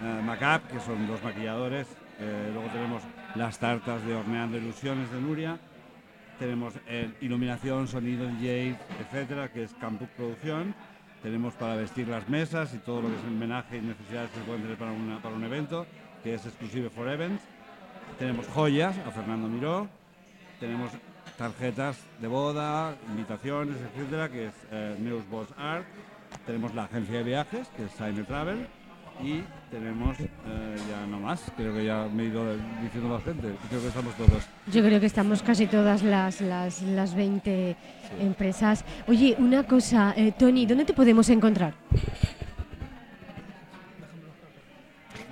[0.00, 1.88] eh, Macap, que son dos maquilladores.
[2.20, 3.02] Eh, luego tenemos
[3.34, 5.58] las tartas de Horneando Ilusiones de Nuria.
[6.38, 10.72] Tenemos el iluminación, sonido, DJ, etcétera, que es Campus Producción.
[11.22, 14.38] Tenemos para vestir las mesas y todo lo que es el homenaje y necesidades que
[14.38, 15.86] se pueden tener para, una- para un evento,
[16.24, 17.42] que es exclusivo for events.
[18.18, 19.88] Tenemos joyas a Fernando Miró.
[20.58, 20.90] Tenemos
[21.36, 25.84] tarjetas de boda, invitaciones, etcétera, que es eh, News Boss Art.
[26.46, 28.66] Tenemos la agencia de viajes, que es Sign Travel.
[29.22, 30.26] Y tenemos eh,
[30.90, 32.44] ya no más, creo que ya me he ido
[32.82, 33.54] diciendo bastante.
[33.68, 34.48] Creo que estamos todos.
[34.72, 37.76] Yo creo que estamos casi todas las, las, las 20
[38.20, 38.84] empresas.
[39.06, 41.74] Oye, una cosa, eh, Tony, ¿dónde te podemos encontrar?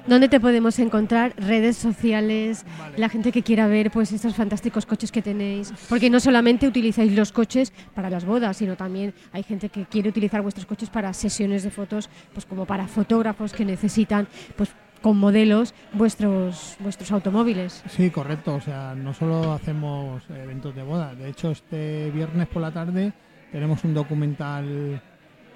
[0.09, 1.35] ¿Dónde te podemos encontrar?
[1.37, 2.65] Redes sociales,
[2.97, 5.71] la gente que quiera ver pues estos fantásticos coches que tenéis.
[5.87, 10.09] Porque no solamente utilizáis los coches para las bodas, sino también hay gente que quiere
[10.09, 14.71] utilizar vuestros coches para sesiones de fotos, pues como para fotógrafos que necesitan pues
[15.03, 17.85] con modelos vuestros vuestros automóviles.
[17.91, 18.55] Sí, correcto.
[18.55, 21.15] O sea, no solo hacemos eventos de boda.
[21.15, 23.13] De hecho, este viernes por la tarde
[23.53, 25.03] tenemos un documental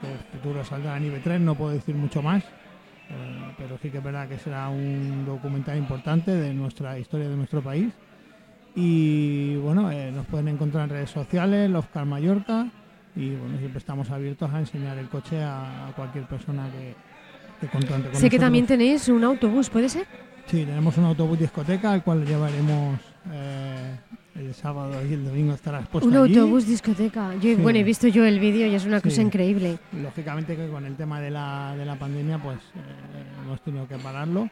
[0.02, 2.44] que futuro saldrá en IB3, no puedo decir mucho más.
[3.12, 7.36] Eh, pero sí que es verdad que será un documental importante de nuestra historia de
[7.36, 7.92] nuestro país.
[8.74, 12.68] Y bueno, eh, nos pueden encontrar en redes sociales, Love Car Mallorca.
[13.14, 16.94] Y bueno, siempre estamos abiertos a enseñar el coche a, a cualquier persona que,
[17.60, 17.82] que con
[18.14, 20.06] Sé que también tenéis un autobús, ¿puede ser?
[20.46, 22.98] Sí, tenemos un autobús discoteca al cual llevaremos
[23.30, 23.96] eh,
[24.34, 26.36] el sábado y el domingo estará expuesto Un allí.
[26.38, 27.34] autobús discoteca.
[27.34, 27.54] Yo, Sí.
[27.56, 29.08] Bueno, he visto yo el vídeo y es una Sí.
[29.08, 29.78] cosa increíble.
[30.02, 33.96] Lógicamente que con el tema de la, de la pandemia pues eh, hemos tenido que
[33.96, 34.48] pararlo,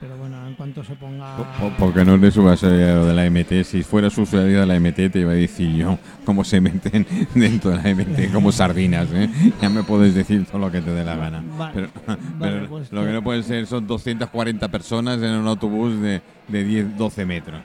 [0.00, 1.36] pero bueno, en cuanto se ponga...
[1.36, 3.64] Po- po- Porque no le subas a lo de la MT.
[3.64, 7.70] Si fueras usuario de la MT, te iba a decir yo cómo se meten dentro
[7.72, 9.08] de la MT como sardinas.
[9.12, 9.28] ¿eh?
[9.60, 11.42] Ya me puedes decir todo lo que te dé la gana.
[11.58, 15.30] Vale, Pero, vale, pero pues lo te- que no puede ser son 240 personas en
[15.32, 17.60] un autobús de, de 10, 12 metros.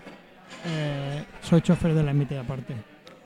[0.66, 2.74] Eh, soy chofer de la MT aparte.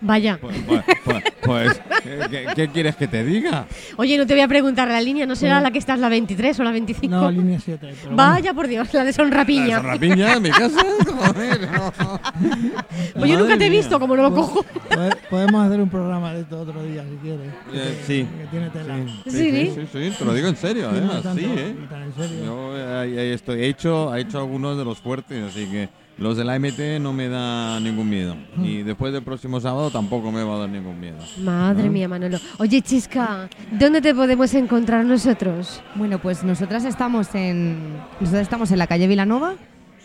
[0.06, 0.38] Vaya.
[0.42, 1.82] Pues, pues- pues- pues,
[2.30, 3.66] ¿qué, qué- quieres que te diga?
[3.96, 6.60] Oye, no te voy a preguntar la línea, ¿no será la que estás la 23
[6.60, 7.16] o la 25?
[7.16, 7.80] No, línea 7.
[7.88, 8.18] pero bueno.
[8.18, 9.78] Vaya por Dios, la de Sonrapiña.
[9.78, 10.82] ¿La rapiña en mi casa?
[11.06, 11.94] Joder, no.
[13.16, 14.66] Pues yo nunca te he visto, como no lo cojo.
[14.90, 17.54] Pode- Podemos hacer un programa de esto otro día si quieres.
[17.72, 18.28] que- Eh, sí.
[18.40, 18.96] Que tiene tela.
[19.24, 21.02] Sí, Sí, sí, sí, sí, te lo digo en serio, Sí, ¿eh?
[21.02, 21.76] no, Así, tanto, ¿eh?
[21.90, 22.44] tan en serio.
[22.46, 23.62] Yo eh, ahí, ahí estoy.
[23.62, 27.12] He hecho, he hecho algunos de los fuertes, así que los de la MT no
[27.14, 28.36] me da ningún miedo.
[28.62, 31.18] Y después del próximo sábado tampoco me va a dar ningún miedo.
[31.40, 32.38] Madre mía, Manolo.
[32.60, 35.82] Oye, Chisca, ¿dónde te podemos encontrar nosotros?
[35.96, 39.56] Bueno, pues nosotras estamos en nosotras estamos en la calle Vilanova,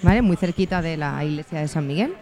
[0.02, 0.22] ¿vale?
[0.22, 2.14] Muy cerquita de la iglesia de San Miguel.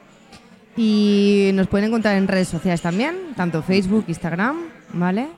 [0.76, 4.56] Y nos pueden encontrar en redes sociales también, tanto Facebook, Instagram,
[4.92, 5.28] ¿vale?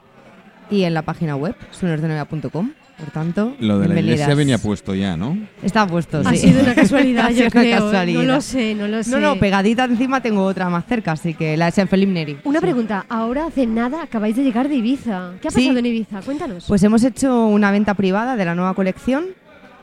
[0.70, 2.72] Y en la página web, suenosdenovia.com.
[2.98, 5.38] Por tanto, Lo de la iglesia venía puesto ya, ¿no?
[5.62, 6.38] Está puesto, Ha sí.
[6.38, 7.62] sido una casualidad, Ha yo creo.
[7.62, 7.70] ¿eh?
[7.70, 8.20] casualidad.
[8.22, 9.10] No lo sé, no lo sé.
[9.12, 12.38] No, no, pegadita encima tengo otra más cerca, así que la de San Felipe Neri.
[12.42, 15.34] Una pregunta, ahora hace nada acabáis de llegar de Ibiza.
[15.40, 15.58] ¿Qué ha Sí.
[15.60, 16.22] pasado en Ibiza?
[16.22, 16.64] Cuéntanos.
[16.66, 19.26] Pues hemos hecho una venta privada de la nueva colección.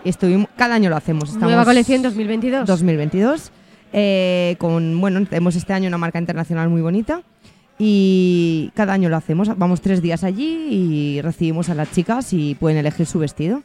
[0.04, 1.30] Estuvimos, cada año lo hacemos.
[1.30, 2.66] Estamos Nueva colección 2022.
[2.68, 3.52] 2022.
[3.94, 7.22] eh, con, bueno, tenemos este año una marca internacional muy bonita.
[7.78, 9.50] Y cada año lo hacemos.
[9.58, 13.64] Vamos tres días allí y recibimos a las chicas y pueden elegir su vestido.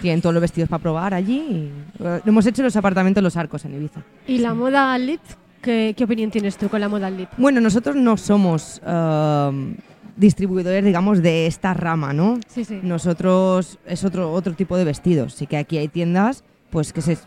[0.00, 1.70] Tienen todos los vestidos para probar allí.
[1.98, 4.00] eh, hemos hecho los apartamentos Los Arcos en Ibiza.
[4.28, 5.20] ¿Y la moda lit?
[5.60, 7.28] ¿Qué, qué opinión tienes tú con la moda lit?
[7.36, 9.74] Bueno, nosotros no somos eh,
[10.16, 12.38] distribuidores, digamos, de esta rama, ¿no?
[12.46, 12.78] Sí, sí.
[12.80, 15.34] Nosotros es otro otro tipo de vestidos.
[15.34, 17.18] Sí que aquí hay tiendas pues que se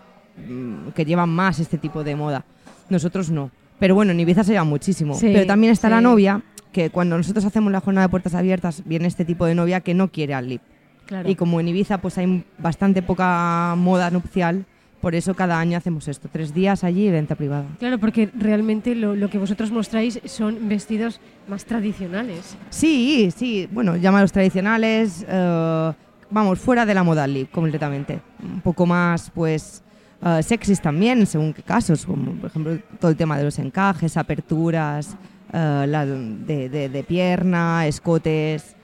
[0.48, 2.46] mm, que llevan más este tipo de moda.
[2.90, 3.52] Nosotros no.
[3.82, 5.16] Pero bueno, en Ibiza se lleva muchísimo.
[5.16, 8.84] Sí, Pero también está la novia, que cuando nosotros hacemos la jornada de puertas abiertas,
[8.86, 10.62] viene este tipo de novia que no quiere al lip.
[11.08, 11.28] Claro.
[11.28, 14.66] Y como en Ibiza pues hay bastante poca moda nupcial,
[15.02, 16.30] por eso cada año hacemos esto.
[16.32, 17.66] Tres días allí y venta privada.
[17.80, 22.56] Claro, porque realmente lo, lo que vosotros mostráis son vestidos más tradicionales.
[22.70, 25.92] Sí, sí, bueno, llamados tradicionales, eh,
[26.30, 28.20] vamos, fuera de la moda lip completamente.
[28.44, 29.84] Un poco más, pues,
[30.24, 34.18] eh, sexys también, según qué casos, como por ejemplo todo el tema de los encajes,
[34.18, 35.16] aperturas,
[35.52, 38.76] de, de- de pierna, escotes.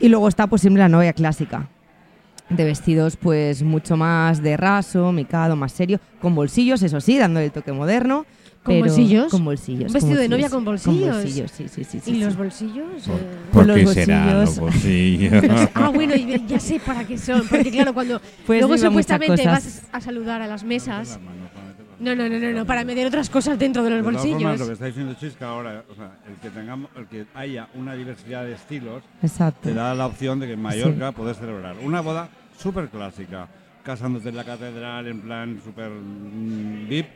[0.00, 1.68] Y luego está pues siempre la novia clásica,
[2.48, 7.46] de vestidos pues mucho más de raso, micado, más serio, con bolsillos, eso sí, dándole
[7.46, 8.24] el toque moderno.
[8.62, 9.30] ¿Con pero- bolsillos?
[9.30, 9.86] Con bolsillos.
[9.88, 10.52] ¿Un vestido de novia bolsillos.
[10.52, 11.08] con bolsillos?
[11.08, 12.00] Con bolsillos, sí, sí, sí.
[12.00, 12.38] sí, ¿Y los sí.
[12.38, 13.02] bolsillos?
[13.02, 13.20] ¿Por, Eh,
[13.52, 15.30] por los qué será los bolsillos.
[15.42, 15.68] bolsillos?
[15.74, 17.46] ah, bueno, y ya sé para qué son.
[17.48, 21.18] Porque claro, cuando Pues luego supuestamente vas a saludar a las mesas...
[21.98, 24.40] No, no, no, no, no, para meter otras cosas dentro de los De todas formas,
[24.40, 24.60] bolsillos.
[24.60, 27.68] lo que está diciendo Chis que ahora, o sea, el que tengamos, el que haya
[27.76, 29.60] una diversidad de estilos, Exacto.
[29.68, 33.46] te da la opción de que en Mallorca puedes celebrar una boda súper clásica,
[33.84, 37.06] casándote en la catedral en plan súper mm, VIP,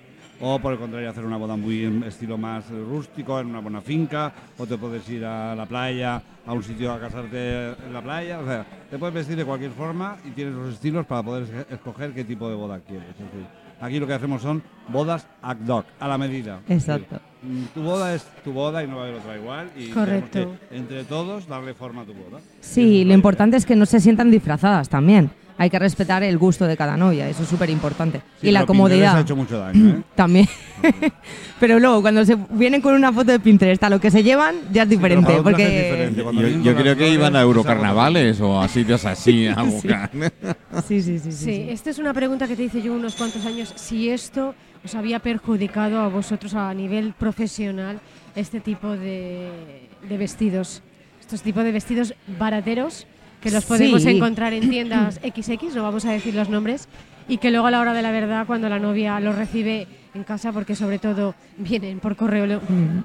[0.41, 3.81] o por el contrario hacer una boda muy en estilo más rústico, en una buena
[3.81, 8.03] finca, o te puedes ir a la playa, a un sitio a casarte en la
[8.03, 11.67] playa, o sea, te puedes vestir de cualquier forma y tienes los estilos para poder
[11.71, 13.09] escoger qué tipo de boda quieres.
[13.81, 16.61] Aquí lo que hacemos son bodas ad hoc, a la medida.
[16.67, 17.21] Decir, Exacto.
[17.43, 19.71] Mm, Tu boda es tu boda y no va a haber otra igual.
[19.77, 20.57] Y Correcto.
[20.71, 22.41] que, entre todos, darle forma a tu boda.
[22.61, 25.31] Sí, lo importante es que no se sientan disfrazadas también.
[25.59, 28.21] Hay que respetar el gusto de cada novia, eso es súper importante.
[28.41, 30.03] Sí, y la comodidad ha hecho mucho daño, ¿eh?
[30.15, 30.47] también.
[31.61, 34.57] pero luego, cuando se vienen con una foto de Pinterest, a lo que se llevan
[34.71, 35.35] ya es diferente.
[35.35, 36.63] es porque diferente.
[36.63, 40.11] Yo, creo que iban a flores, Eurocarnavales o a sitios así a buscar.
[40.87, 41.33] Sí, sí, sí.
[41.33, 41.67] sí, Sí, sí.
[41.71, 43.73] esta es una pregunta que te hice yo unos cuantos años.
[43.77, 44.55] Si esto
[44.85, 47.99] os había perjudicado a vosotros a nivel profesional
[48.35, 49.49] este tipo de,
[50.07, 50.83] de vestidos,
[51.21, 53.07] estos tipos de vestidos barateros
[53.47, 54.11] que los podemos Sí.
[54.11, 56.89] encontrar en tiendas XX, no vamos a decir los nombres,
[57.29, 60.25] y que luego a la hora de la verdad, cuando la novia los recibe en
[60.25, 63.03] casa, porque sobre todo vienen por correo Mm.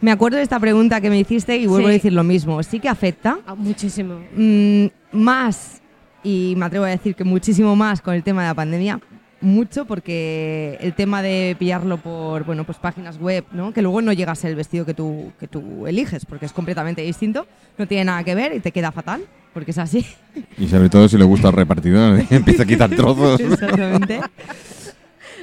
[0.00, 1.92] Me acuerdo de esta pregunta que me hiciste y vuelvo Sí.
[1.92, 2.62] a decir lo mismo.
[2.62, 4.20] Sí que afecta, ah, muchísimo.
[4.36, 5.80] Mm, más,
[6.22, 9.00] y me atrevo a decir que muchísimo más con el tema de la pandemia,
[9.44, 13.72] mucho porque el tema de pillarlo por bueno pues páginas web, ¿no?
[13.72, 16.52] que luego no llega a ser el vestido que tú, que tú eliges, porque es
[16.52, 17.46] completamente distinto,
[17.78, 19.22] no tiene nada que ver y te queda fatal,
[19.52, 20.04] porque es así.
[20.58, 23.38] Y sobre todo si le gusta al repartidor, empieza a quitar trozos.
[23.40, 24.20] Exactamente.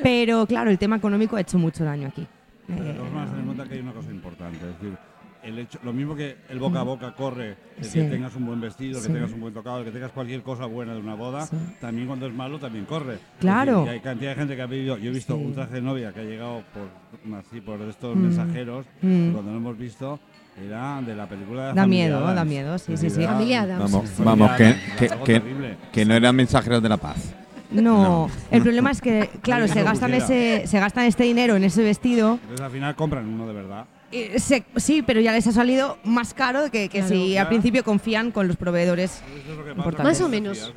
[0.04, 2.28] Pero claro, el tema económico ha hecho mucho daño aquí.
[2.68, 4.58] De Eh, todas maneras, ten en cuenta que hay una cosa importante.
[4.58, 4.98] Es decir,
[5.44, 8.00] el hecho, lo mismo que el boca a boca corre, el Sí.
[8.00, 9.08] que tengas un buen vestido, el Sí.
[9.08, 11.56] que tengas un buen tocado, el que tengas cualquier cosa buena de una boda, Sí.
[11.80, 13.18] también cuando es malo también corre.
[13.40, 13.78] Claro.
[13.80, 14.98] decir, hay cantidad de gente que ha pedido.
[14.98, 15.44] Yo he visto Sí.
[15.44, 18.20] un traje de novia que ha llegado por así por estos Mm.
[18.22, 19.32] mensajeros Mm.
[19.32, 20.20] cuando lo hemos visto
[20.64, 22.36] era de la película de Da miedo, Adams.
[22.36, 23.24] da miedo, sí, sí, sí.
[23.26, 23.92] Familia Adams.
[23.92, 27.34] Vamos, vamos que, que, que, que no eran mensajeros de la paz.
[27.72, 31.82] No, el problema es que, claro, se gastan, ese, se gastan este dinero en ese
[31.82, 33.86] vestido Entonces al final compran uno de verdad.
[34.12, 37.08] Eh, se- sí, pero ya les ha salido más caro que, que Claro.
[37.08, 39.12] si al principio confían con los proveedores.
[39.12, 39.98] Eso es lo que pasa Importante.
[39.98, 40.74] con Más o menos.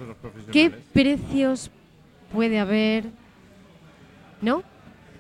[0.53, 1.71] ¿Qué precios
[2.33, 3.07] puede haber?
[4.41, 4.63] ¿No?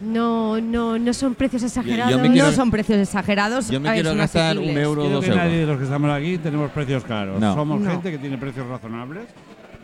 [0.00, 2.12] No, no, no son precios exagerados.
[2.12, 3.68] yo me quiero- No son precios exagerados.
[3.70, 5.60] Yo me quiero gastar un euro o Creo dos que nadie euros.
[5.60, 7.40] de los que estamos aquí tenemos precios caros.
[7.40, 7.54] No.
[7.54, 7.90] Somos No.
[7.90, 9.24] gente que tiene precios razonables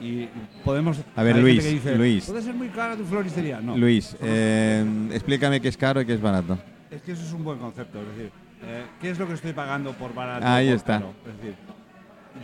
[0.03, 0.27] y
[0.65, 0.99] podemos.
[1.17, 2.25] A ver, Luis, dice, Luis.
[2.27, 3.61] Puede ser muy cara tu floristería.
[3.61, 3.77] No.
[3.77, 6.59] Luis, eh, explícame qué es caro y qué es barato.
[6.91, 8.01] Es que eso es un buen concepto.
[8.01, 8.33] Es decir,
[8.65, 10.47] eh, ¿qué es lo que estoy pagando por barato?
[10.47, 10.95] Ahí por está.
[10.99, 11.15] caro?
[11.29, 11.55] Es decir,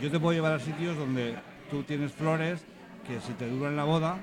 [0.01, 1.35] yo te puedo llevar a sitios donde
[1.69, 2.61] tú tienes flores
[3.05, 4.17] que si te duran la boda,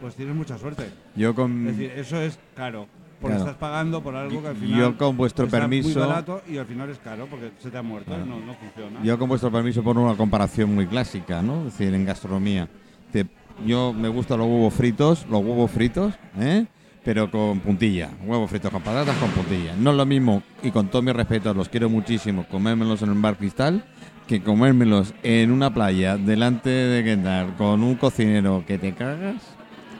[0.00, 0.90] pues tienes mucha suerte.
[1.16, 2.86] Yo con, Es decir, eso es caro.
[3.20, 3.50] Porque Claro.
[3.50, 4.80] estás pagando por algo que al final.
[4.80, 7.78] yo con vuestro está permiso, Muy barato y al final es caro porque se te
[7.78, 9.00] ha muerto no, no funciona.
[9.00, 11.58] yo con vuestro permiso por una comparación muy clásica, ¿no?
[11.68, 12.68] Es decir, en gastronomía.
[13.12, 13.26] Te-
[13.64, 16.66] yo me gustan los huevos fritos, los huevos fritos, ¿eh?
[17.04, 19.74] Pero con puntilla, huevos fritos con patatas con puntilla.
[19.76, 23.20] No es lo mismo, y con todo mi respeto, los quiero muchísimo, comérmelos en un
[23.20, 23.84] bar cristal
[24.28, 29.34] que comérmelos en una playa delante de Gendar con un cocinero que te cagas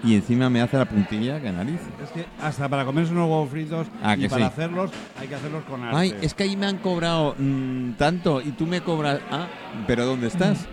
[0.05, 1.81] y encima me hace la puntilla que narices.
[2.03, 4.53] Es que hasta para comerse unos huevos fritos Ah, y para sí.
[4.53, 4.91] hacerlos
[5.21, 5.97] hay que hacerlos con arte.
[5.97, 9.21] Ay, es que ahí me han cobrado mm, tanto y tú me cobras.
[9.31, 9.49] Ah,
[9.89, 10.67] pero ¿dónde estás?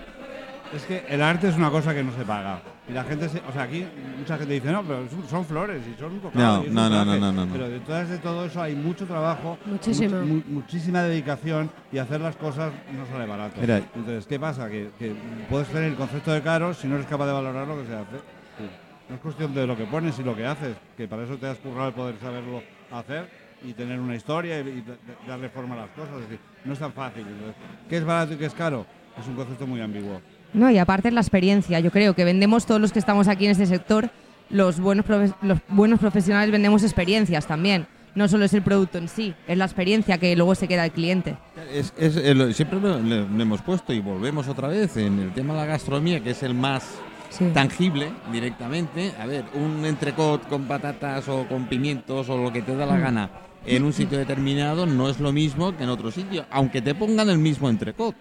[0.75, 2.61] Es que el arte es una cosa que no se paga.
[2.89, 3.85] Y la gente, se- o sea, aquí
[4.17, 7.19] mucha gente dice, no, pero son- flores y son un No, y no, no, traje".
[7.19, 7.51] no, no, no.
[7.53, 10.17] Pero detrás de todo eso hay mucho trabajo, Muchísimo.
[10.17, 13.61] much- mu- muchísima dedicación y hacer las cosas no sale barato.
[13.61, 13.77] Mira.
[13.77, 14.67] Entonces, ¿qué pasa?
[14.69, 15.13] Que, que
[15.49, 17.93] puedes tener el concepto de caro si no eres capaz de valorar lo que se
[17.95, 18.17] hace.
[18.57, 18.65] Sí.
[19.09, 21.47] No es cuestión de lo que pones y lo que haces, que para eso te
[21.47, 22.61] has currado el poder saberlo
[22.91, 23.29] hacer
[23.63, 24.95] y tener una historia y, y da-
[25.27, 26.15] darle forma a las cosas.
[26.15, 27.21] Es decir, no es tan fácil.
[27.27, 27.55] Entonces,
[27.87, 28.85] ¿Qué es barato y qué es caro?
[29.19, 30.21] Es un concepto muy ambiguo.
[30.53, 31.79] No, y aparte es la experiencia.
[31.79, 34.09] Yo creo que vendemos todos los que estamos aquí en este sector,
[34.49, 37.87] los buenos, profe- los buenos profesionales vendemos experiencias también.
[38.15, 40.91] No solo es el producto en sí, es la experiencia que luego se queda el
[40.91, 41.37] cliente.
[41.71, 45.31] Es, es el- siempre lo, le- le hemos puesto y volvemos otra vez en el
[45.33, 46.83] tema de la gastronomía, que es el más
[47.29, 47.45] Sí.
[47.53, 49.13] tangible directamente.
[49.21, 52.95] A ver, un entrecot con patatas o con pimientos o lo que te da la
[52.95, 53.01] Mm.
[53.01, 53.29] gana
[53.67, 57.29] en un sitio determinado no es lo mismo que en otro sitio, aunque te pongan
[57.29, 58.15] el mismo entrecot.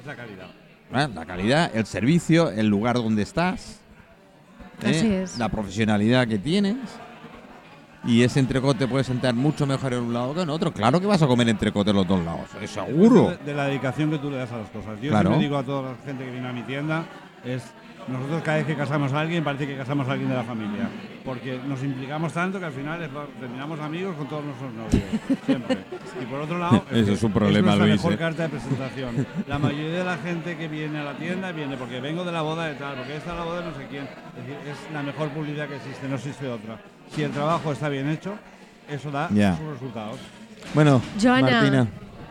[0.00, 0.48] Es la calidad.
[0.90, 1.10] ¿Verdad?
[1.14, 3.80] La calidad, el servicio, el lugar donde estás,
[4.82, 4.90] ¿eh?
[4.90, 5.38] Así es.
[5.38, 6.76] la profesionalidad que tienes.
[8.04, 10.72] Y ese entrecot te puede sentar mucho mejor en un lado que en otro.
[10.72, 13.30] Claro que vas a comer entrecot en los dos lados, es seguro.
[13.30, 15.00] De, de la dedicación que tú le das a las cosas.
[15.00, 15.30] Yo Claro.
[15.30, 17.04] siempre digo a toda la gente que viene a mi tienda,
[17.44, 17.64] es
[18.10, 20.88] nosotros cada vez que casamos a alguien parece que casamos a alguien de la familia.
[21.24, 25.02] Porque nos implicamos tanto que al final es- terminamos amigos con todos nuestros novios.
[25.44, 25.78] Siempre.
[26.22, 28.16] Y por otro lado, Eso que es un problema, nuestra Luis, mejor ¿eh?
[28.18, 29.26] carta de presentación.
[29.46, 32.42] La mayoría de la gente que viene a la tienda viene porque vengo de la
[32.42, 34.04] boda de tal, porque esta es la boda de no sé quién.
[34.04, 36.78] Es decir, es la mejor publicidad que existe, no existe otra.
[37.14, 38.34] Si el trabajo está bien hecho,
[38.88, 40.18] eso da sus resultados.
[40.74, 41.86] Bueno, Joana, Martina.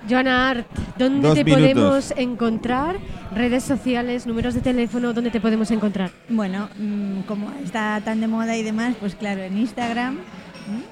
[0.09, 0.67] Joana Art,
[0.97, 1.63] ¿dónde Dos te minutos.
[1.73, 2.97] podemos encontrar?
[3.33, 6.11] Redes sociales, números de teléfono, ¿dónde te podemos encontrar?
[6.29, 10.17] Bueno, mm, como está tan de moda y demás, pues claro, en Instagram,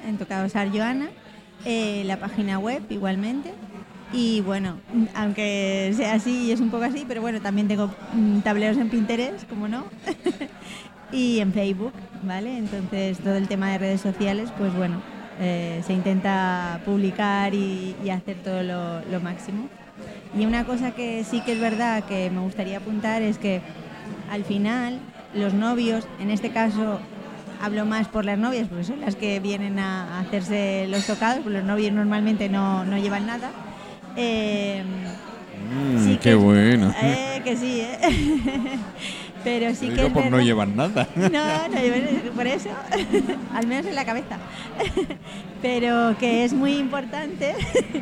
[0.07, 1.07] en Tocados Joana,
[1.65, 3.53] eh, la página web igualmente.
[4.13, 7.89] Y bueno, mm, aunque sea así y es un poco así, pero bueno, también tengo
[8.13, 9.85] mm, tableros en Pinterest, como no,
[11.11, 11.93] y en Facebook,
[12.23, 12.57] ¿vale?
[12.57, 15.01] Entonces todo el tema de redes sociales, pues bueno,
[15.39, 19.67] eh, se intenta publicar y, y hacer todo lo, lo máximo.
[20.37, 23.61] Y una cosa que sí que es verdad que me gustaría apuntar es que
[24.29, 24.99] al final
[25.33, 26.99] los novios, en este caso
[27.61, 31.57] hablo más por las novias, porque son las que vienen a, hacerse los tocados, porque
[31.59, 33.51] los novios normalmente no, no llevan nada.
[34.17, 34.83] Eh,
[35.71, 36.93] Mm, sí qué bueno.
[37.01, 37.99] eh, que sí, ¿eh?
[39.45, 41.07] Pero sí Lo que digo por no llevar nada.
[41.15, 42.69] no, no, por eso,
[43.53, 44.39] al menos en la cabeza.
[45.61, 47.53] Pero que es muy importante,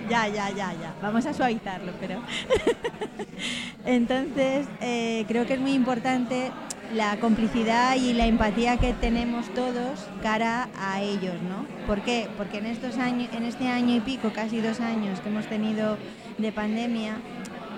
[0.09, 2.21] ya, ya, ya, ya, vamos a suavizarlo, pero...
[3.85, 6.51] Entonces, eh, creo que es muy importante
[6.93, 11.65] la complicidad y la empatía que tenemos todos cara a ellos, ¿no?
[11.87, 12.27] ¿Por qué?
[12.37, 15.97] Porque en estos años, en este año y pico, casi dos años que hemos tenido
[16.37, 17.15] de pandemia,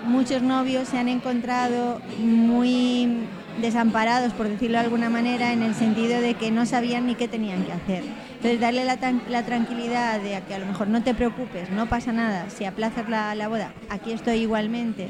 [0.04, 3.26] muchos novios se han encontrado muy
[3.60, 7.28] desamparados, por decirlo de alguna manera, en el sentido de que no sabían ni qué
[7.28, 8.04] tenían que hacer.
[8.36, 8.96] Entonces, darle la,
[9.44, 13.34] tranquilidad de que a lo mejor no te preocupes, no pasa nada, si aplazas la,
[13.34, 15.08] la boda, aquí estoy igualmente.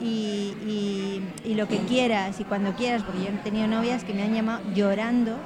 [0.00, 4.12] Y, y- y lo que quieras y cuando quieras, porque yo he tenido novias que
[4.12, 5.38] me han llamado llorando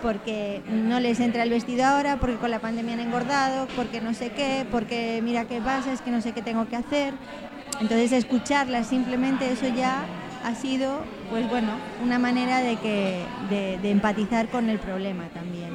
[0.00, 4.12] porque no les entra el vestido ahora, porque con la pandemia han engordado, porque no
[4.12, 7.14] sé qué, porque mira qué pasa, es que no sé qué tengo que hacer.
[7.80, 10.04] Entonces escucharlas simplemente eso ya
[10.44, 11.72] ha sido, pues bueno,
[12.02, 15.70] una manera de que de, empatizar con el problema también.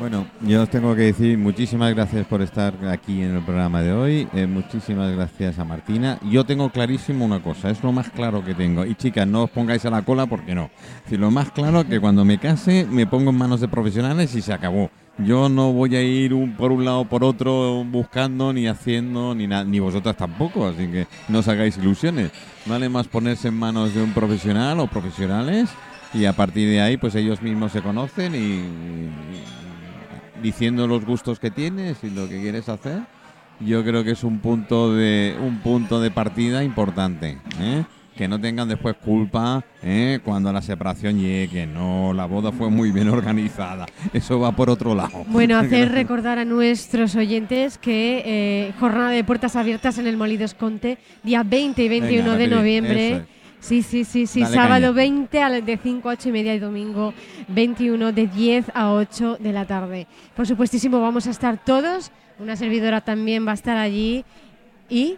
[0.00, 3.92] Bueno, yo os tengo que decir muchísimas gracias por estar aquí en el programa de
[3.92, 4.28] hoy.
[4.32, 6.18] eh, muchísimas gracias a Martina.
[6.28, 8.84] Yo tengo clarísimo una cosa, es lo más claro que tengo.
[8.84, 10.70] Y chicas, no os pongáis a la cola porque no.
[11.08, 14.42] Si lo más claro que cuando me case me pongo en manos de profesionales y
[14.42, 14.90] se acabó.
[15.24, 19.64] Yo no voy a ir por un lado por otro buscando ni haciendo ni nada,
[19.64, 22.30] ni vosotras tampoco, así que no os hagáis ilusiones.
[22.66, 25.70] Vale más ponerse en manos de un profesional o profesionales
[26.14, 29.10] y a partir de ahí pues ellos mismos se conocen y, y
[30.42, 33.02] diciendo los gustos que tienes y lo que quieres hacer
[33.60, 37.84] yo creo que es un punto de un punto de partida importante ¿eh?
[38.16, 40.18] Que no tengan después culpa ¿eh?
[40.24, 44.94] cuando la separación llegue no la boda fue muy bien organizada eso va por otro
[44.94, 50.16] lado Bueno, hacer recordar a nuestros oyentes que eh, jornada de puertas abiertas en el
[50.16, 53.12] Molidos Conte, día 20 y 21 Venga, de noviembre.
[53.12, 53.22] es.
[53.60, 54.40] Sí, sí, sí, sí.
[54.40, 54.90] Dale Sábado caña.
[54.92, 57.12] 20 a la- de 5 a 8 y media y domingo
[57.48, 60.06] 21 de 10 a 8 de la tarde.
[60.34, 62.10] Por supuestísimo, vamos a estar todos.
[62.38, 64.24] Una servidora también va a estar allí.
[64.88, 65.16] Y.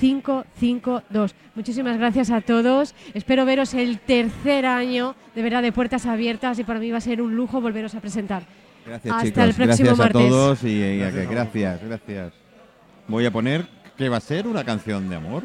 [0.00, 1.32] 622-372-552.
[1.54, 2.94] Muchísimas gracias a todos.
[3.14, 7.02] Espero veros el tercer año, de verdad, de puertas abiertas y para mí va a
[7.02, 8.42] ser un lujo volveros a presentar.
[8.86, 10.22] gracias Hasta chicos el próximo gracias martes.
[10.22, 12.32] a todos y, y a que- gracias gracias
[13.08, 13.66] voy a poner
[13.96, 15.42] ¿Qué va a ser una canción de amor.